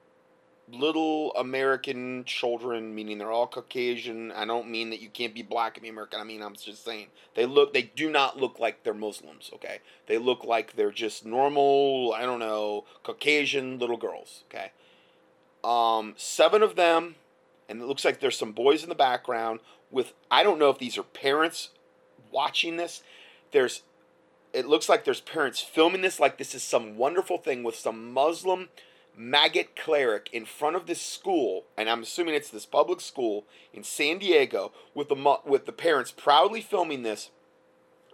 [0.68, 4.32] little American children, meaning they're all Caucasian.
[4.32, 6.20] I don't mean that you can't be black and be American.
[6.20, 7.72] I mean I'm just saying they look.
[7.72, 9.50] They do not look like they're Muslims.
[9.54, 12.12] Okay, they look like they're just normal.
[12.14, 14.44] I don't know Caucasian little girls.
[14.50, 14.72] Okay,
[15.64, 17.16] um, seven of them,
[17.68, 19.60] and it looks like there's some boys in the background.
[19.90, 21.70] With I don't know if these are parents
[22.30, 23.02] watching this.
[23.52, 23.82] There's
[24.52, 28.12] it looks like there's parents filming this like this is some wonderful thing with some
[28.12, 28.68] Muslim
[29.16, 33.84] maggot cleric in front of this school, and I'm assuming it's this public school in
[33.84, 37.30] San Diego with the with the parents proudly filming this.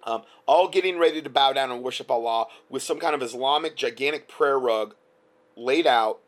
[0.05, 3.76] Um, all getting ready to bow down and worship Allah with some kind of Islamic
[3.76, 4.94] gigantic prayer rug
[5.57, 6.20] laid out,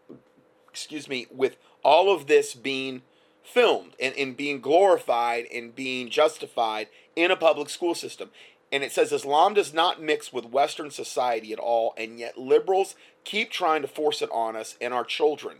[0.71, 3.03] excuse me, with all of this being
[3.43, 8.31] filmed and, and being glorified and being justified in a public school system.
[8.73, 12.95] And it says Islam does not mix with Western society at all, and yet liberals
[13.25, 15.59] keep trying to force it on us and our children.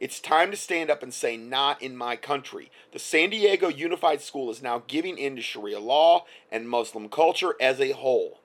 [0.00, 2.70] It's time to stand up and say, not in my country.
[2.90, 7.54] The San Diego Unified School is now giving in to Sharia law and Muslim culture
[7.60, 8.40] as a whole.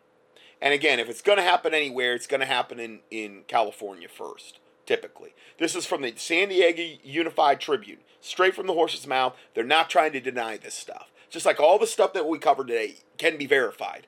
[0.62, 4.08] And again, if it's going to happen anywhere, it's going to happen in, in California
[4.08, 5.36] first, typically.
[5.60, 9.36] This is from the San Diego Unified Tribune, straight from the horse's mouth.
[9.54, 11.12] They're not trying to deny this stuff.
[11.30, 14.08] Just like all the stuff that we covered today can be verified.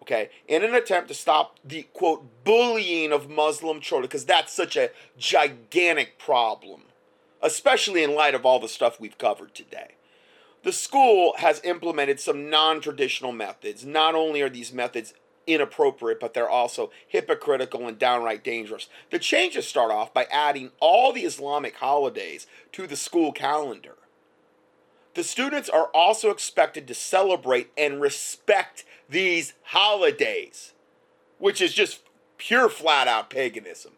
[0.00, 4.74] Okay, in an attempt to stop the quote bullying of Muslim children, because that's such
[4.74, 6.84] a gigantic problem,
[7.42, 9.96] especially in light of all the stuff we've covered today.
[10.62, 13.84] The school has implemented some non traditional methods.
[13.84, 15.12] Not only are these methods
[15.54, 18.88] inappropriate, but they're also hypocritical and downright dangerous.
[19.10, 23.96] The changes start off by adding all the Islamic holidays to the school calendar.
[25.14, 30.72] The students are also expected to celebrate and respect these holidays,
[31.38, 32.00] which is just
[32.38, 33.92] pure flat out paganism.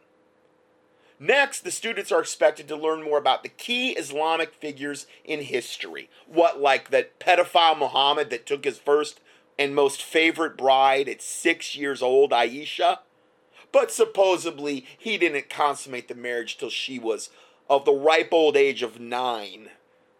[1.18, 6.10] Next, the students are expected to learn more about the key Islamic figures in history.
[6.26, 9.20] What, like that pedophile Muhammad that took his first
[9.58, 12.98] and most favorite bride at six years old, Aisha?
[13.70, 17.30] But supposedly he didn't consummate the marriage till she was
[17.70, 19.70] of the ripe old age of nine,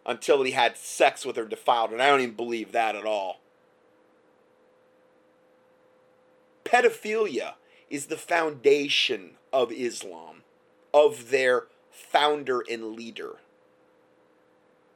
[0.05, 3.39] until he had sex with her defiled, and I don't even believe that at all.
[6.65, 7.53] Pedophilia
[7.89, 10.43] is the foundation of Islam,
[10.93, 13.35] of their founder and leader.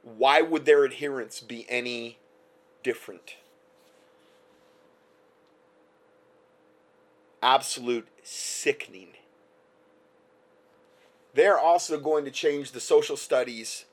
[0.02, 2.18] Why would their adherents be any
[2.82, 3.36] different?
[7.42, 9.08] Absolute sickening.
[11.34, 13.84] They're also going to change the social studies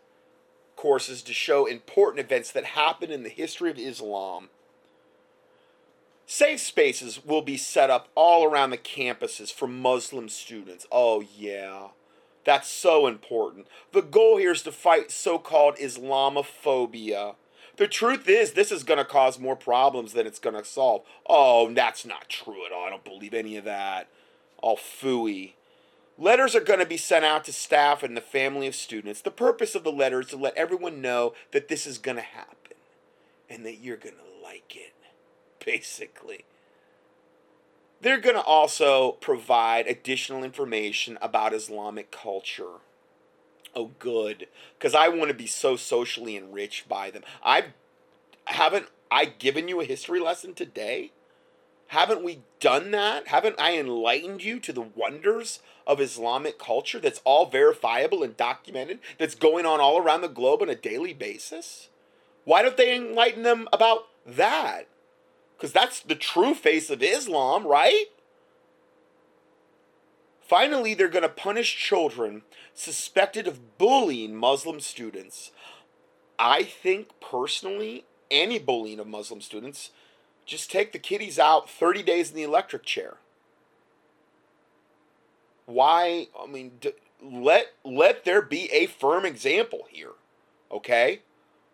[0.76, 4.50] courses to show important events that happen in the history of Islam.
[6.26, 10.88] Safe spaces will be set up all around the campuses for Muslim students.
[10.92, 11.90] Oh, yeah.
[12.46, 13.68] That's so important.
[13.92, 17.36] The goal here is to fight so called Islamophobia.
[17.78, 21.04] The truth is, this is going to cause more problems than it's going to solve.
[21.28, 22.86] Oh, that's not true at all.
[22.86, 24.08] I don't believe any of that.
[24.60, 25.54] All fooey.
[26.18, 29.22] Letters are going to be sent out to staff and the family of students.
[29.22, 32.24] The purpose of the letter is to let everyone know that this is going to
[32.24, 32.78] happen
[33.50, 34.94] and that you're going to like it,
[35.64, 36.46] basically.
[38.00, 42.80] They're going to also provide additional information about Islamic culture.
[43.76, 44.48] Oh, good,
[44.78, 47.24] because I want to be so socially enriched by them.
[47.44, 47.66] I
[48.46, 51.12] haven't I given you a history lesson today?
[51.88, 53.28] Haven't we done that?
[53.28, 59.00] Haven't I enlightened you to the wonders of Islamic culture that's all verifiable and documented,
[59.20, 61.90] that's going on all around the globe on a daily basis?
[62.44, 64.88] Why don't they enlighten them about that?
[65.56, 68.06] Because that's the true face of Islam, right?
[70.48, 72.44] Finally, they're going to punish children
[72.74, 75.52] suspected of bullying Muslim students.
[76.38, 79.92] I think personally, any bullying of Muslim students,
[80.46, 83.16] just take the kiddies out 30 days in the electric chair.
[85.66, 86.28] Why?
[86.40, 86.94] I mean, d-
[87.24, 90.12] let let there be a firm example here,
[90.72, 91.22] okay?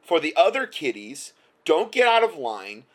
[0.02, 1.34] For the other kiddies,
[1.66, 2.86] don't get out of line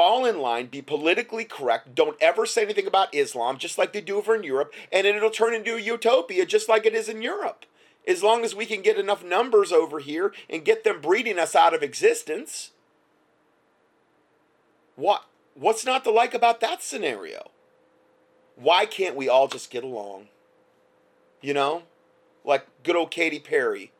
[0.00, 4.00] fall in line, be politically correct, don't ever say anything about Islam, just like they
[4.00, 7.20] do over in Europe, and it'll turn into a utopia just like it is in
[7.20, 7.66] Europe.
[8.08, 11.54] As long as we can get enough numbers over here and get them breeding us
[11.54, 12.70] out of existence.
[14.96, 17.50] What what's not to like about that scenario?
[18.56, 20.28] Why can't we all just get along?
[21.42, 21.82] You know?
[22.42, 23.92] Like good old Katy Perry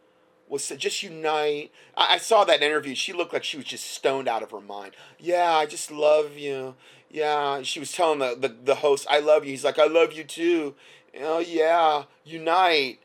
[0.50, 1.70] was just unite.
[1.96, 2.94] I, I saw that interview.
[2.94, 4.92] She looked like she was just stoned out of her mind.
[5.18, 6.74] Yeah, I just love you.
[7.10, 9.50] Yeah, she was telling the, the, the host, I love you.
[9.50, 10.74] He's like, I love you too.
[11.20, 13.00] Oh, yeah, unite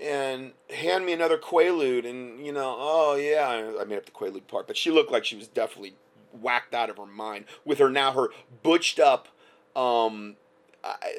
[0.00, 2.08] and hand me another Quaalude.
[2.08, 3.72] And, you know, oh, yeah.
[3.80, 5.94] I made up the Quaalude part, but she looked like she was definitely
[6.32, 8.28] whacked out of her mind with her now, her
[8.62, 9.28] butched up,
[9.74, 10.36] um,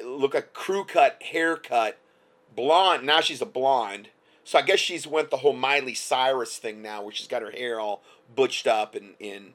[0.04, 1.98] look a crew cut haircut,
[2.54, 3.04] blonde.
[3.04, 4.08] Now she's a blonde
[4.50, 7.52] so I guess she's went the whole Miley Cyrus thing now, where she's got her
[7.52, 8.02] hair all
[8.34, 9.52] butched up and, and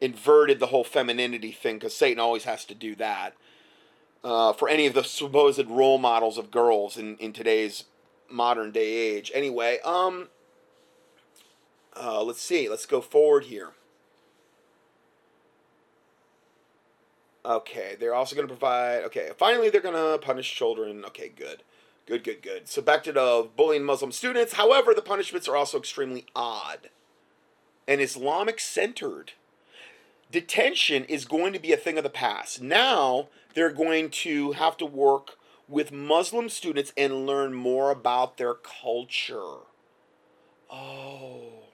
[0.00, 3.36] inverted the whole femininity thing, because Satan always has to do that.
[4.24, 7.84] Uh, for any of the supposed role models of girls in, in today's
[8.28, 9.30] modern day age.
[9.32, 10.26] Anyway, um,
[11.96, 12.68] uh, let's see.
[12.68, 13.68] Let's go forward here.
[17.46, 19.04] Okay, they're also going to provide.
[19.04, 21.04] Okay, finally, they're going to punish children.
[21.04, 21.62] Okay, good.
[22.06, 22.66] Good, good, good.
[22.66, 24.54] To the bullying Muslim students.
[24.54, 26.90] However, the punishments are also extremely odd
[27.86, 29.32] and Islamic centered.
[30.30, 32.62] Detention is going to be a thing of the past.
[32.62, 35.38] Now they're going to have to work
[35.68, 39.60] with Muslim students and learn more about their culture.
[40.70, 41.64] Oh.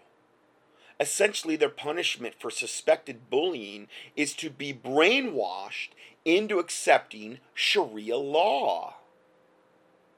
[1.01, 3.87] Essentially, their punishment for suspected bullying
[4.17, 5.91] is to be brainwashed
[6.25, 8.98] into accepting Sharia law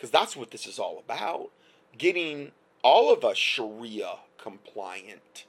[0.01, 1.51] because that's what this is all about
[1.98, 2.52] getting
[2.82, 5.44] all of us Sharia compliant.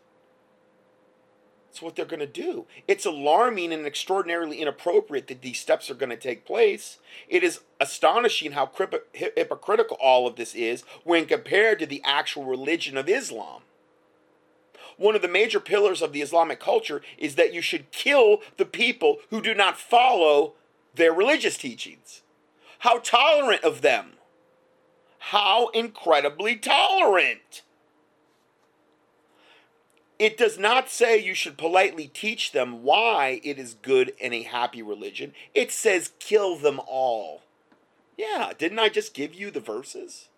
[1.69, 2.65] That's what they're going to do.
[2.85, 6.97] It's alarming and extraordinarily inappropriate that these steps are going to take place.
[7.29, 8.69] It is astonishing how
[9.13, 13.61] hypocritical all of this is when compared to the actual religion of Islam.
[14.97, 18.65] One of the major pillars of the Islamic culture is that you should kill the
[18.65, 20.55] people who do not follow
[20.93, 22.21] their religious teachings.
[22.79, 24.17] How tolerant of them
[25.26, 27.61] how incredibly tolerant.
[30.18, 34.41] It does not say you should politely teach them why it is good and a
[34.41, 35.34] happy religion.
[35.53, 37.43] It says kill them all.
[38.18, 40.30] Yeah, didn't I just give you the verses?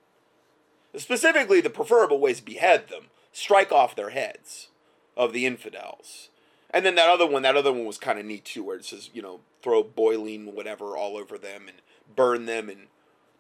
[0.98, 4.68] Specifically, the preferable way is behead them, strike off their heads
[5.16, 6.28] of the infidels.
[6.70, 8.86] And then that other one, that other one was kind of neat too, where it
[8.86, 11.78] says, you know, throw boiling whatever all over them and
[12.16, 12.88] burn them and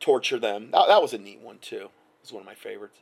[0.04, 0.70] torture them.
[0.72, 1.86] That, that was a neat one too.
[1.86, 3.00] It was one of my favorites.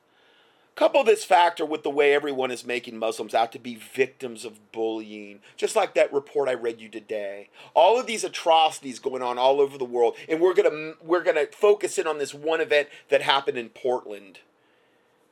[0.75, 4.71] Couple this factor with the way everyone is making Muslims out to be victims of
[4.71, 7.49] bullying, just like that report I read you today.
[7.73, 11.47] All of these atrocities going on all over the world, and we're gonna we're gonna
[11.47, 14.39] focus in on this one event that happened in Portland,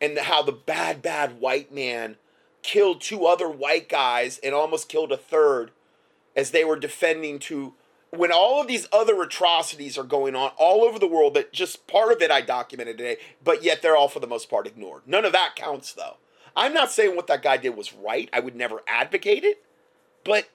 [0.01, 2.17] and how the bad bad white man
[2.63, 5.71] killed two other white guys and almost killed a third
[6.35, 7.75] as they were defending two
[8.11, 11.87] when all of these other atrocities are going on all over the world that just
[11.87, 15.03] part of it I documented today, but yet they're all for the most part ignored.
[15.05, 16.17] None of that counts though.
[16.55, 18.29] I'm not saying what that guy did was right.
[18.33, 19.63] I would never advocate it.
[20.23, 20.49] But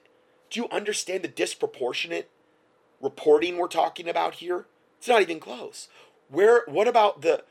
[0.49, 2.29] do you understand the disproportionate
[3.01, 4.65] reporting we're talking about here?
[4.97, 5.87] It's not even close.
[6.29, 7.43] Where what about the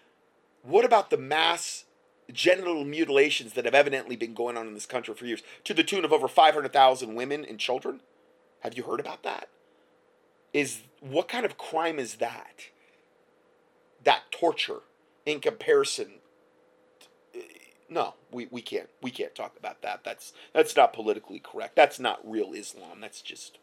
[0.62, 1.84] what about the mass
[2.32, 5.84] genital mutilations that have evidently been going on in this country for years to the
[5.84, 8.00] tune of over 500,000 women and children?
[8.60, 9.48] Have you heard about that?
[10.54, 12.68] Is what kind of crime is that?
[14.02, 14.80] That torture
[15.26, 16.20] in comparison
[17.88, 20.02] no, we, we can't we can't talk about that.
[20.04, 21.76] That's that's not politically correct.
[21.76, 23.00] That's not real Islam.
[23.00, 23.58] That's just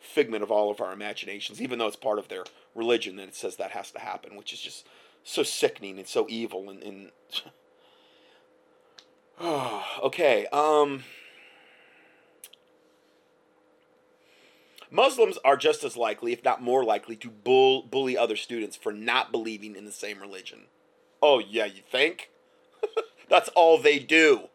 [0.00, 2.44] figment of all of our imaginations, even though it's part of their
[2.74, 4.86] religion, then it says that has to happen, which is just
[5.24, 7.10] so sickening and so evil and, and
[10.02, 10.46] okay.
[10.52, 11.04] Um,
[14.96, 18.92] Muslims are just as likely, if not more likely, to bull, bully other students for
[18.92, 20.62] not believing in the same religion.
[21.22, 22.30] Oh, yeah, you think?
[23.28, 24.48] that's all they do.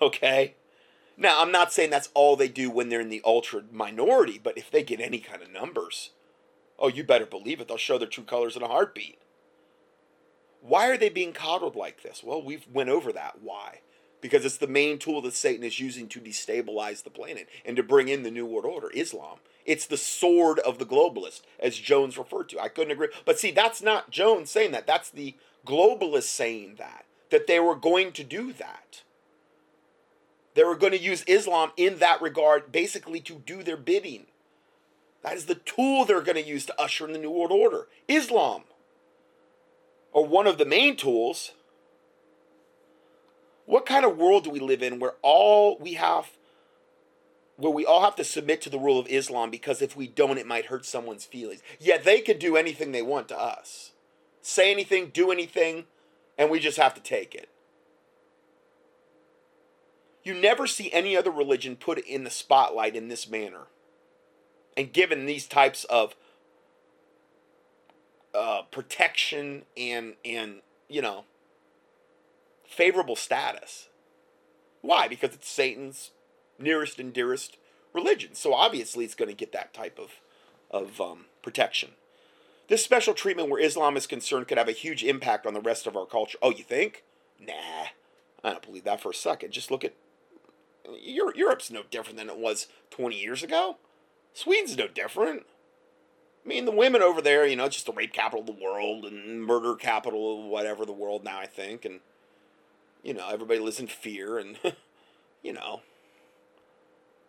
[0.00, 0.54] Okay?
[1.16, 4.56] Now, I'm not saying that's all they do when they're in the ultra minority, but
[4.56, 6.10] if they get any kind of numbers,
[6.78, 7.68] oh, you better believe it.
[7.68, 9.18] They'll show their true colors in a heartbeat.
[10.60, 12.22] Why are they being coddled like this?
[12.24, 13.42] Well, we've went over that.
[13.42, 13.80] Why?
[14.24, 17.82] Because it's the main tool that Satan is using to destabilize the planet and to
[17.82, 19.36] bring in the New World Order, Islam.
[19.66, 22.58] It's the sword of the globalist, as Jones referred to.
[22.58, 23.08] I couldn't agree.
[23.26, 24.86] But see, that's not Jones saying that.
[24.86, 25.34] That's the
[25.66, 27.04] globalists saying that.
[27.28, 29.02] That they were going to do that.
[30.54, 34.24] They were going to use Islam in that regard, basically to do their bidding.
[35.22, 37.88] That is the tool they're going to use to usher in the New World Order
[38.08, 38.62] Islam
[40.12, 41.52] or one of the main tools,
[43.66, 46.30] what kind of world do we live in where all we have
[47.56, 50.38] where we all have to submit to the rule of Islam because if we don't
[50.38, 51.62] it might hurt someone's feelings.
[51.78, 53.92] Yet they could do anything they want to us.
[54.42, 55.84] Say anything, do anything,
[56.36, 57.48] and we just have to take it.
[60.24, 63.66] You never see any other religion put in the spotlight in this manner
[64.76, 66.16] and given these types of
[68.34, 70.56] uh, protection and and
[70.88, 71.24] you know
[72.74, 73.88] favorable status.
[74.82, 75.08] Why?
[75.08, 76.10] Because it's Satan's
[76.58, 77.56] nearest and dearest
[77.92, 78.34] religion.
[78.34, 80.20] So obviously it's going to get that type of
[80.70, 81.92] of um, protection.
[82.68, 85.86] This special treatment where Islam is concerned could have a huge impact on the rest
[85.86, 86.38] of our culture.
[86.42, 87.04] Oh, you think?
[87.38, 87.88] Nah,
[88.42, 89.52] I don't believe that for a second.
[89.52, 89.94] Just look at
[91.00, 93.76] Europe's no different than it was 20 years ago.
[94.32, 95.44] Sweden's no different.
[96.44, 99.04] I mean, the women over there, you know, just the rape capital of the world
[99.04, 101.84] and murder capital of whatever the world now, I think.
[101.84, 102.00] And,
[103.04, 104.38] you know, everybody lives in fear.
[104.38, 104.58] And,
[105.42, 105.82] you know,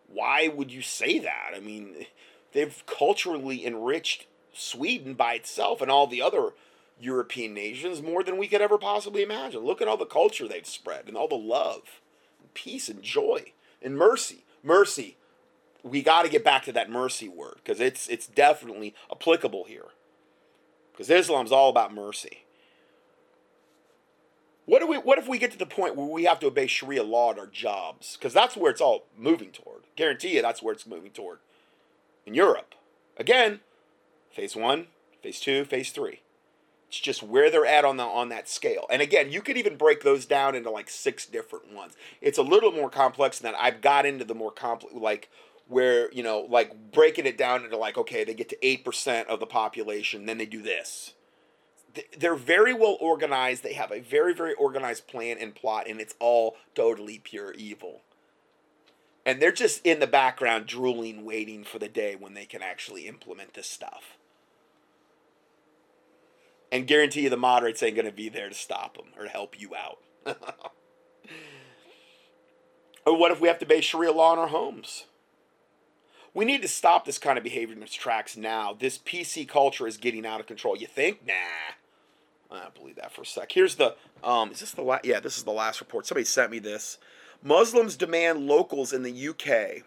[0.08, 1.52] why would you say that?
[1.54, 2.06] I mean,
[2.52, 6.50] they've culturally enriched Sweden by itself and all the other
[6.98, 9.60] European nations more than we could ever possibly imagine.
[9.60, 12.00] Look at all the culture they've spread and all the love,
[12.40, 14.44] and peace, and joy, and mercy.
[14.62, 15.16] Mercy
[15.86, 19.86] we got to get back to that mercy word because it's it's definitely applicable here.
[20.92, 22.44] Because Islam's all about mercy.
[24.66, 24.96] What do we?
[24.96, 27.38] What if we get to the point where we have to obey Sharia law at
[27.38, 28.16] our jobs?
[28.16, 29.82] Because that's where it's all moving toward.
[29.94, 31.38] Guarantee you, that's where it's moving toward.
[32.26, 32.74] In Europe,
[33.16, 33.60] again,
[34.30, 34.88] phase one,
[35.22, 36.20] phase two, phase three.
[36.88, 38.86] It's just where they're at on the on that scale.
[38.90, 41.94] And again, you could even break those down into like six different ones.
[42.20, 43.60] It's a little more complex than that.
[43.60, 45.30] I've got into the more complex, like
[45.68, 49.40] where you know like breaking it down into like okay they get to 8% of
[49.40, 51.14] the population then they do this
[52.18, 56.14] they're very well organized they have a very very organized plan and plot and it's
[56.18, 58.02] all totally pure evil
[59.24, 63.06] and they're just in the background drooling waiting for the day when they can actually
[63.06, 64.16] implement this stuff
[66.70, 69.30] and guarantee you the moderates ain't going to be there to stop them or to
[69.30, 69.98] help you out
[73.06, 75.04] or what if we have to base sharia law in our homes
[76.36, 78.74] we need to stop this kind of behavior in its tracks now.
[78.78, 80.76] This PC culture is getting out of control.
[80.76, 81.26] You think?
[81.26, 81.32] Nah.
[82.50, 83.52] I don't believe that for a sec.
[83.52, 86.06] Here's the um is this the last yeah, this is the last report.
[86.06, 86.98] Somebody sent me this.
[87.42, 89.84] Muslims demand locals in the UK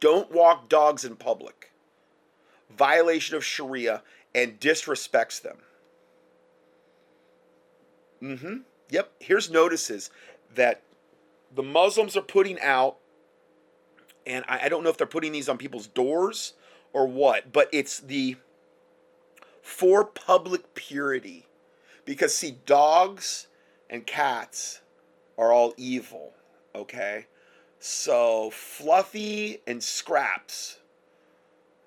[0.00, 1.72] don't walk dogs in public.
[2.76, 4.02] Violation of Sharia
[4.34, 5.58] and disrespects them.
[8.22, 8.56] Mm-hmm.
[8.90, 10.10] Yep, here's notices
[10.54, 10.82] that
[11.54, 12.96] the Muslims are putting out
[14.26, 16.54] and I, I don't know if they're putting these on people's doors
[16.92, 18.36] or what, but it's the
[19.62, 21.46] for public purity.
[22.04, 23.46] Because, see, dogs
[23.88, 24.80] and cats
[25.38, 26.34] are all evil,
[26.74, 27.26] okay?
[27.78, 30.78] So, Fluffy and Scraps,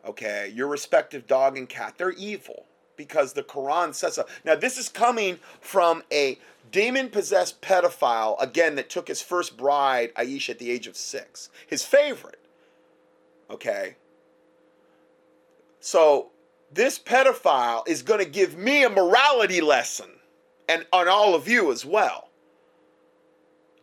[0.08, 2.66] okay, your respective dog and cat, they're evil.
[2.96, 4.26] because the Quran says so.
[4.44, 6.40] Now, this is coming from a
[6.72, 11.50] demon possessed pedophile, again, that took his first bride, Aisha, at the age of six,
[11.68, 12.40] his favorite.
[13.50, 13.96] Okay?
[15.80, 16.32] So,
[16.72, 20.10] this pedophile is going to give me a morality lesson
[20.68, 22.30] and on all of you as well.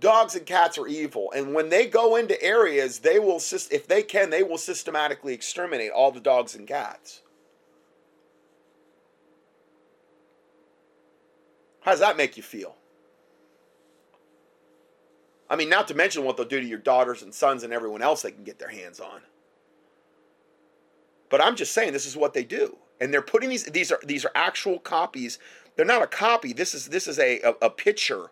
[0.00, 3.40] Dogs and cats are evil, and when they go into areas, they will,
[3.70, 7.22] if they can, they will systematically exterminate all the dogs and cats.
[11.82, 12.74] How does that make you feel?
[15.48, 18.02] I mean, not to mention what they'll do to your daughters and sons and everyone
[18.02, 19.20] else they can get their hands on.
[21.32, 22.76] But I'm just saying this is what they do.
[23.00, 25.38] And they're putting these these are these are actual copies.
[25.74, 26.52] They're not a copy.
[26.52, 28.30] This is this is a, a, a picture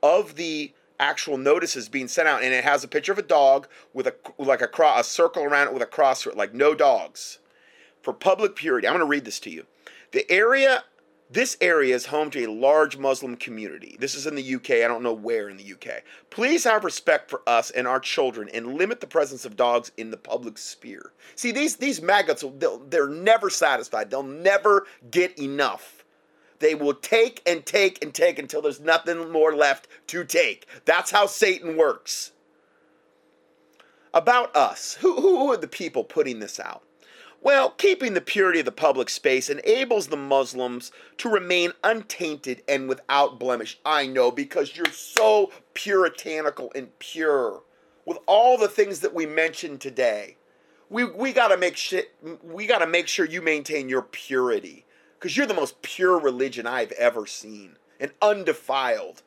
[0.00, 3.66] of the actual notices being sent out and it has a picture of a dog
[3.92, 7.38] with a like a cross a circle around it with a cross like no dogs
[8.00, 9.66] for public purity i'm going to read this to you
[10.12, 10.84] the area
[11.30, 13.96] this area is home to a large Muslim community.
[13.98, 14.70] This is in the UK.
[14.70, 16.02] I don't know where in the UK.
[16.30, 20.10] Please have respect for us and our children and limit the presence of dogs in
[20.10, 21.12] the public sphere.
[21.34, 22.44] See, these, these maggots,
[22.88, 24.10] they're never satisfied.
[24.10, 26.04] They'll never get enough.
[26.60, 30.66] They will take and take and take until there's nothing more left to take.
[30.84, 32.32] That's how Satan works.
[34.14, 36.85] About us, who, who are the people putting this out?
[37.42, 42.88] Well, keeping the purity of the public space enables the Muslims to remain untainted and
[42.88, 43.78] without blemish.
[43.84, 47.62] I know because you're so puritanical and pure
[48.04, 50.36] with all the things that we mentioned today.
[50.88, 54.84] We we got to make shit we got to make sure you maintain your purity
[55.18, 59.22] cuz you're the most pure religion I've ever seen and undefiled.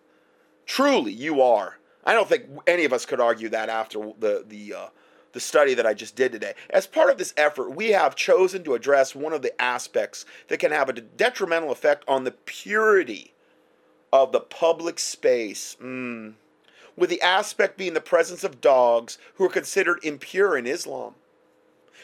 [0.66, 1.80] Truly, you are.
[2.06, 4.88] I don't think any of us could argue that after the the uh,
[5.34, 6.54] the study that I just did today.
[6.70, 10.60] As part of this effort, we have chosen to address one of the aspects that
[10.60, 13.34] can have a detrimental effect on the purity
[14.12, 15.78] of the public space.
[15.82, 16.34] Mm.
[16.96, 21.14] With the aspect being the presence of dogs who are considered impure in Islam.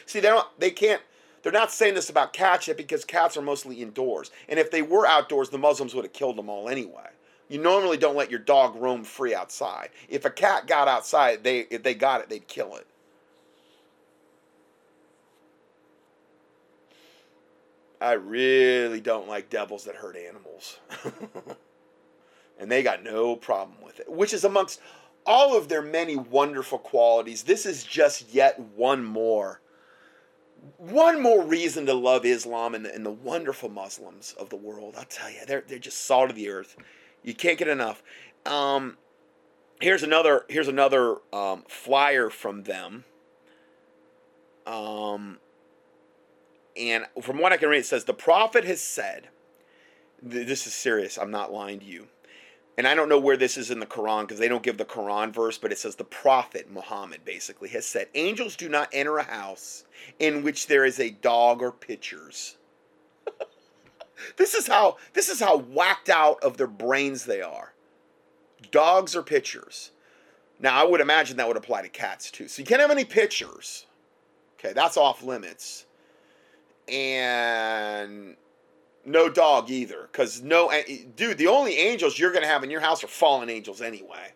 [0.06, 1.02] See, they don't, they can't,
[1.42, 4.30] they're not saying this about cats yet because cats are mostly indoors.
[4.48, 7.08] And if they were outdoors, the Muslims would have killed them all anyway.
[7.48, 9.90] You normally don't let your dog roam free outside.
[10.08, 12.86] If a cat got outside, they if they got it, they'd kill it.
[18.00, 20.78] I really don't like devils that hurt animals.
[22.58, 24.80] and they got no problem with it, which is amongst
[25.24, 27.42] all of their many wonderful qualities.
[27.42, 29.60] This is just yet one more.
[30.78, 34.94] One more reason to love Islam and the, and the wonderful Muslims of the world.
[34.98, 36.76] I'll tell you, they're, they're just salt of the earth.
[37.22, 38.02] You can't get enough.
[38.44, 38.96] Um,
[39.80, 43.04] here's another here's another um, flyer from them.
[44.66, 45.38] Um,
[46.78, 49.28] and from what I can read, it says, The prophet has said,
[50.22, 52.06] this is serious, I'm not lying to you.
[52.78, 54.84] And I don't know where this is in the Quran because they don't give the
[54.84, 59.16] Quran verse, but it says the prophet Muhammad basically has said, Angels do not enter
[59.16, 59.84] a house
[60.18, 62.56] in which there is a dog or pictures.
[64.36, 67.72] this is how this is how whacked out of their brains they are.
[68.70, 69.92] Dogs or pictures.
[70.60, 72.46] Now I would imagine that would apply to cats too.
[72.46, 73.86] So you can't have any pictures.
[74.58, 75.86] Okay, that's off limits
[76.88, 78.36] and
[79.04, 80.08] no dog either.
[80.10, 83.08] Because no, eh, eh, dude, the only angels you're gonna have in your house are
[83.08, 84.32] fallen angels anyway.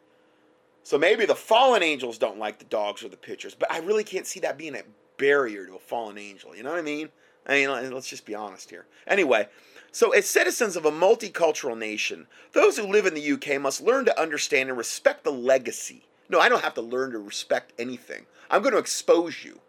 [0.82, 4.04] So maybe the fallen angels don't like the dogs or the pitchers, but I really
[4.04, 4.82] can't see that being a
[5.18, 6.56] barrier to a fallen angel.
[6.56, 7.10] You know what I mean?
[7.46, 8.86] I mean, let's just be honest here.
[9.06, 9.48] Anyway,
[9.92, 14.04] so as citizens of a multicultural nation, those who live in the UK must learn
[14.06, 16.04] to understand and respect the legacy.
[16.28, 18.26] No, I don't have to learn to respect anything.
[18.50, 19.60] I'm going to expose you.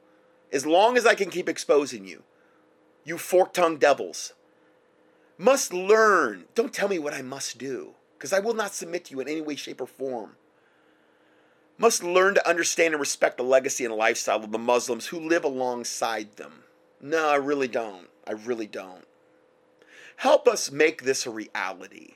[0.53, 2.23] As long as I can keep exposing you
[3.03, 4.33] you fork tongued devils.
[5.37, 6.45] Must learn.
[6.53, 9.27] Don't tell me what I must do, because I will not submit to you in
[9.27, 10.35] any way, shape, or form.
[11.77, 15.43] Must learn to understand and respect the legacy and lifestyle of the Muslims who live
[15.43, 16.63] alongside them.
[17.01, 18.07] No, I really don't.
[18.27, 19.05] I really don't.
[20.17, 22.13] Help us make this a reality.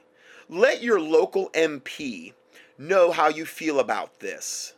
[0.47, 2.33] Let your local MP
[2.77, 4.73] know how you feel about this.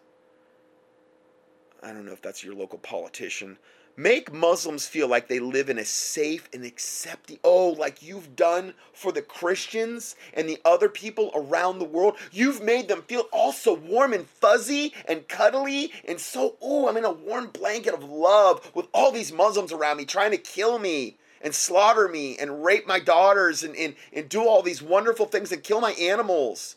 [1.83, 3.57] I don't know if that's your local politician.
[3.99, 8.75] Make Muslims feel like they live in a safe and accepting, oh, like you've done
[8.93, 12.15] for the Christians and the other people around the world.
[12.31, 17.05] You've made them feel also warm and fuzzy and cuddly and so, oh, I'm in
[17.05, 21.17] a warm blanket of love with all these Muslims around me trying to kill me
[21.41, 25.51] and slaughter me and rape my daughters and, and, and do all these wonderful things
[25.51, 26.75] and kill my animals.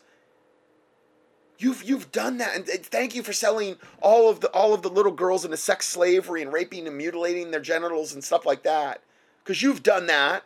[1.61, 4.89] You've you've done that, and thank you for selling all of the all of the
[4.89, 9.01] little girls into sex slavery and raping and mutilating their genitals and stuff like that,
[9.43, 10.43] because you've done that.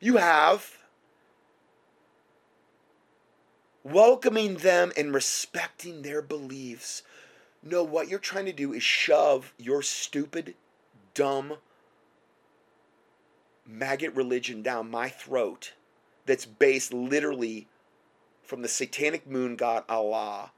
[0.00, 0.76] You have.
[3.84, 7.04] Welcoming them and respecting their beliefs.
[7.62, 10.54] No, what you're trying to do is shove your stupid,
[11.14, 11.58] dumb,
[13.64, 15.74] maggot religion down my throat
[16.26, 17.68] that's based literally
[18.50, 20.50] from the satanic moon god Allah,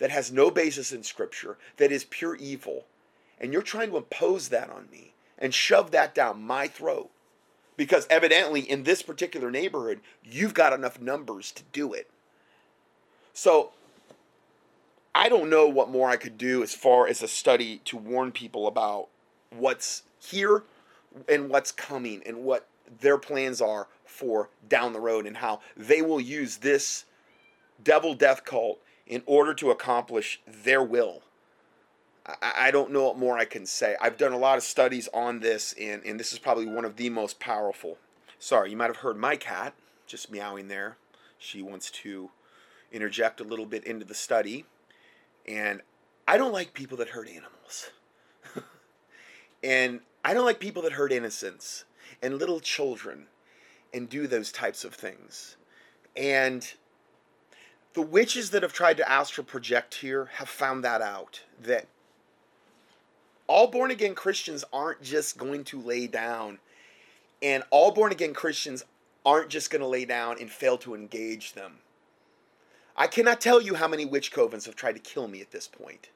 [0.00, 2.86] that has no basis in scripture, that is pure evil.
[3.40, 7.08] And you're trying to impose that on me and shove that down my throat.
[7.76, 12.10] Because evidently, in this particular neighborhood, you've got enough numbers to do it.
[13.32, 13.70] So,
[15.14, 18.32] I don't know what more I could do as far as a study to warn
[18.32, 19.06] people about
[19.50, 20.64] what's here
[21.28, 22.66] and what's coming and what
[23.00, 27.04] their plans are for down the road and how they will use this
[27.82, 31.22] devil death cult in order to accomplish their will.
[32.26, 33.96] I, I don't know what more I can say.
[34.00, 36.96] I've done a lot of studies on this, and, and this is probably one of
[36.96, 37.98] the most powerful.
[38.38, 39.74] Sorry, you might have heard my cat
[40.06, 40.96] just meowing there.
[41.38, 42.30] She wants to
[42.92, 44.64] interject a little bit into the study.
[45.46, 45.82] And
[46.26, 47.90] I don't like people that hurt animals.
[49.62, 51.84] and I don't like people that hurt innocents
[52.22, 53.26] and little children
[53.92, 55.56] and do those types of things.
[56.16, 56.72] And
[57.96, 61.86] the witches that have tried to astral project here have found that out that
[63.46, 66.58] all born again Christians aren't just going to lay down,
[67.40, 68.84] and all born again Christians
[69.24, 71.78] aren't just going to lay down and fail to engage them.
[72.98, 75.66] I cannot tell you how many witch covens have tried to kill me at this
[75.66, 76.10] point.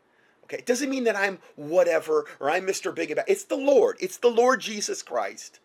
[0.45, 2.95] Okay, it doesn't mean that I'm whatever or I'm Mr.
[2.95, 3.27] Big about.
[3.27, 3.97] It's the Lord.
[4.01, 5.61] It's the Lord Jesus Christ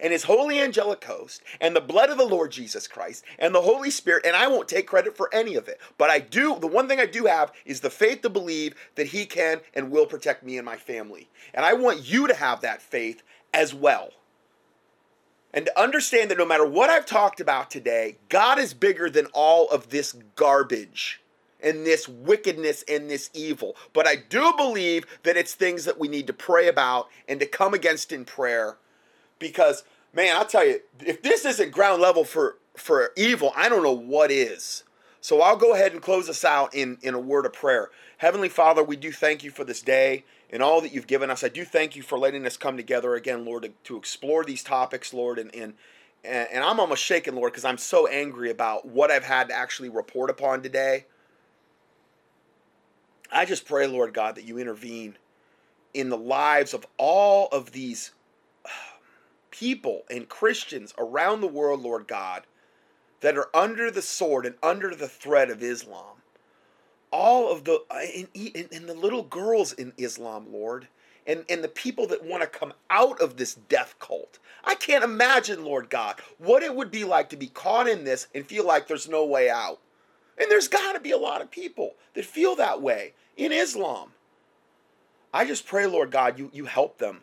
[0.00, 3.62] and his holy angelic host and the blood of the Lord Jesus Christ and the
[3.62, 5.80] Holy Spirit, and I won't take credit for any of it.
[5.98, 9.08] But I do, the one thing I do have is the faith to believe that
[9.08, 11.28] he can and will protect me and my family.
[11.54, 14.10] And I want you to have that faith as well.
[15.54, 19.26] And to understand that no matter what I've talked about today, God is bigger than
[19.34, 21.20] all of this garbage
[21.62, 23.76] and this wickedness and this evil.
[23.92, 27.46] But I do believe that it's things that we need to pray about and to
[27.46, 28.76] come against in prayer
[29.42, 33.82] because man, I'll tell you, if this isn't ground level for for evil, I don't
[33.82, 34.84] know what is.
[35.20, 37.90] So I'll go ahead and close us out in in a word of prayer.
[38.18, 41.42] Heavenly Father, we do thank you for this day and all that you've given us.
[41.42, 44.62] I do thank you for letting us come together again, Lord, to, to explore these
[44.62, 45.74] topics, Lord, and and
[46.24, 49.88] and I'm almost shaken, Lord, because I'm so angry about what I've had to actually
[49.88, 51.06] report upon today.
[53.32, 55.16] I just pray, Lord God, that you intervene
[55.94, 58.12] in the lives of all of these
[59.52, 62.42] people and Christians around the world, Lord God,
[63.20, 66.16] that are under the sword and under the threat of Islam.
[67.12, 70.88] All of the and, and the little girls in Islam, Lord,
[71.26, 74.38] and, and the people that want to come out of this death cult.
[74.64, 78.26] I can't imagine, Lord God, what it would be like to be caught in this
[78.34, 79.78] and feel like there's no way out.
[80.38, 84.12] And there's got to be a lot of people that feel that way in Islam.
[85.32, 87.20] I just pray, Lord God, you, you help them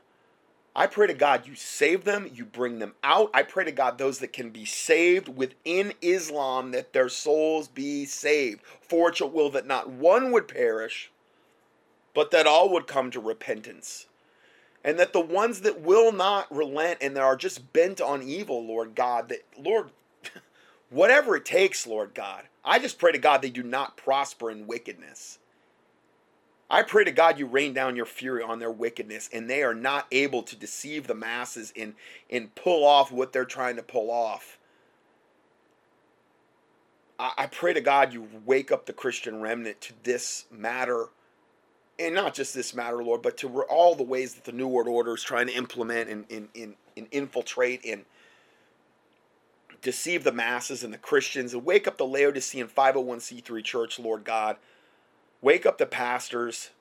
[0.76, 3.32] I pray to God you save them, you bring them out.
[3.34, 8.06] I pray to God those that can be saved within Islam that their souls be
[8.06, 8.62] saved.
[8.82, 11.12] For it will that not one would perish,
[12.14, 14.06] but that all would come to repentance.
[14.84, 18.66] And that the ones that will not relent and that are just bent on evil,
[18.66, 19.90] Lord God, that Lord,
[20.90, 24.68] whatever it takes, Lord God, I just pray to God they do not prosper in
[24.68, 25.39] wickedness.
[26.70, 29.74] I pray to God you rain down your fury on their wickedness and they are
[29.74, 31.96] not able to deceive the masses and,
[32.30, 34.60] and pull off what they're trying to pull off.
[37.18, 41.08] I, I pray to God you wake up the Christian remnant to this matter
[42.00, 44.88] and not just this matter, Lord, but to all the ways that the New World
[44.88, 48.06] Order is trying to implement and, and, and, and infiltrate and
[49.82, 54.56] deceive the masses and the Christians and wake up the Laodicean 501c3 church, Lord God.
[55.41, 56.72] Wake up the pastors.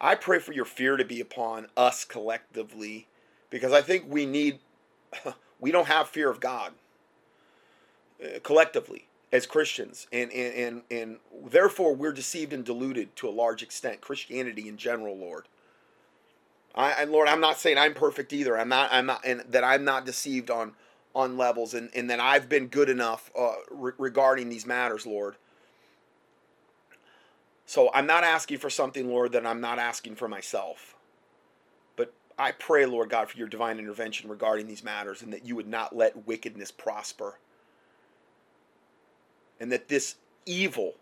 [0.00, 3.06] I pray for your fear to be upon us collectively
[3.50, 4.58] because I think we need,
[5.60, 6.72] we don't have fear of God
[8.22, 10.06] uh, collectively as Christians.
[10.12, 11.16] And, and, and, and
[11.50, 15.46] therefore we're deceived and deluded to a large extent, Christianity in general, Lord.
[16.74, 18.58] I, and Lord, I'm not saying I'm perfect either.
[18.58, 20.72] I'm not, I'm not, and that I'm not deceived on,
[21.14, 25.36] on levels and, and that I've been good enough uh, re- regarding these matters, Lord.
[27.72, 30.94] So I'm not asking for something, Lord, that I'm not asking for myself.
[31.96, 35.56] But I pray, Lord God, for your divine intervention regarding these matters and that you
[35.56, 37.38] would not let wickedness prosper.
[39.58, 40.96] And that this evil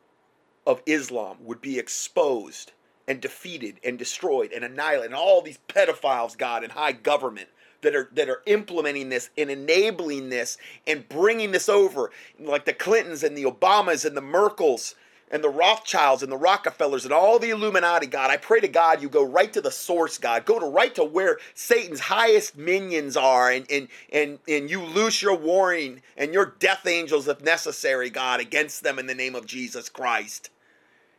[0.65, 2.71] of Islam would be exposed
[3.09, 5.07] and defeated and destroyed and annihilated.
[5.07, 7.49] And all these pedophiles, God, and high government
[7.81, 10.57] that are that are implementing this and enabling this
[10.87, 14.95] and bringing this over, like the Clintons and the Obamas and the Merkels
[15.31, 18.31] and the Rothschilds and the Rockefellers and all the Illuminati, God.
[18.31, 20.45] I pray to God you go right to the source, God.
[20.45, 25.23] Go to right to where Satan's highest minions are and and and, and you loose
[25.23, 29.47] your warring and your death angels if necessary, God, against them in the name of
[29.47, 30.51] Jesus Christ.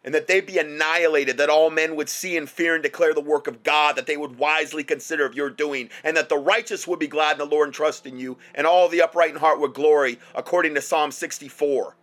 [0.04, 3.22] And that they be annihilated, that all men would see and fear and declare the
[3.22, 6.88] work of God, that they would wisely consider of your doing, and that the righteous
[6.88, 9.36] would be glad in the Lord and trust in you, and all the upright in
[9.36, 11.96] heart would glory, according to Psalm 64.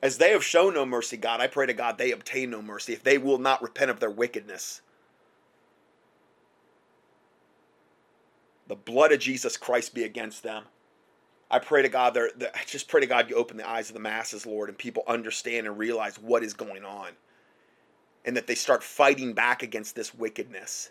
[0.00, 2.92] As they have shown no mercy, God, I pray to God they obtain no mercy
[2.92, 4.80] if they will not repent of their wickedness.
[8.68, 10.64] The blood of Jesus Christ be against them.
[11.50, 12.30] I pray to God, there.
[12.54, 15.02] I just pray to God you open the eyes of the masses, Lord, and people
[15.06, 17.08] understand and realize what is going on,
[18.24, 20.90] and that they start fighting back against this wickedness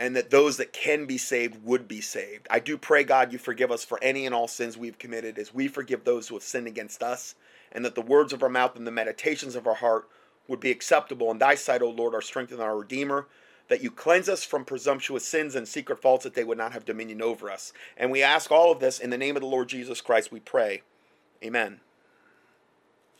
[0.00, 2.48] and that those that can be saved would be saved.
[2.50, 5.52] I do pray, God, you forgive us for any and all sins we've committed as
[5.52, 7.34] we forgive those who have sinned against us,
[7.70, 10.08] and that the words of our mouth and the meditations of our heart
[10.48, 13.26] would be acceptable in thy sight, O Lord, our strength and our Redeemer,
[13.68, 16.86] that you cleanse us from presumptuous sins and secret faults that they would not have
[16.86, 17.74] dominion over us.
[17.98, 20.40] And we ask all of this in the name of the Lord Jesus Christ, we
[20.40, 20.80] pray.
[21.44, 21.80] Amen.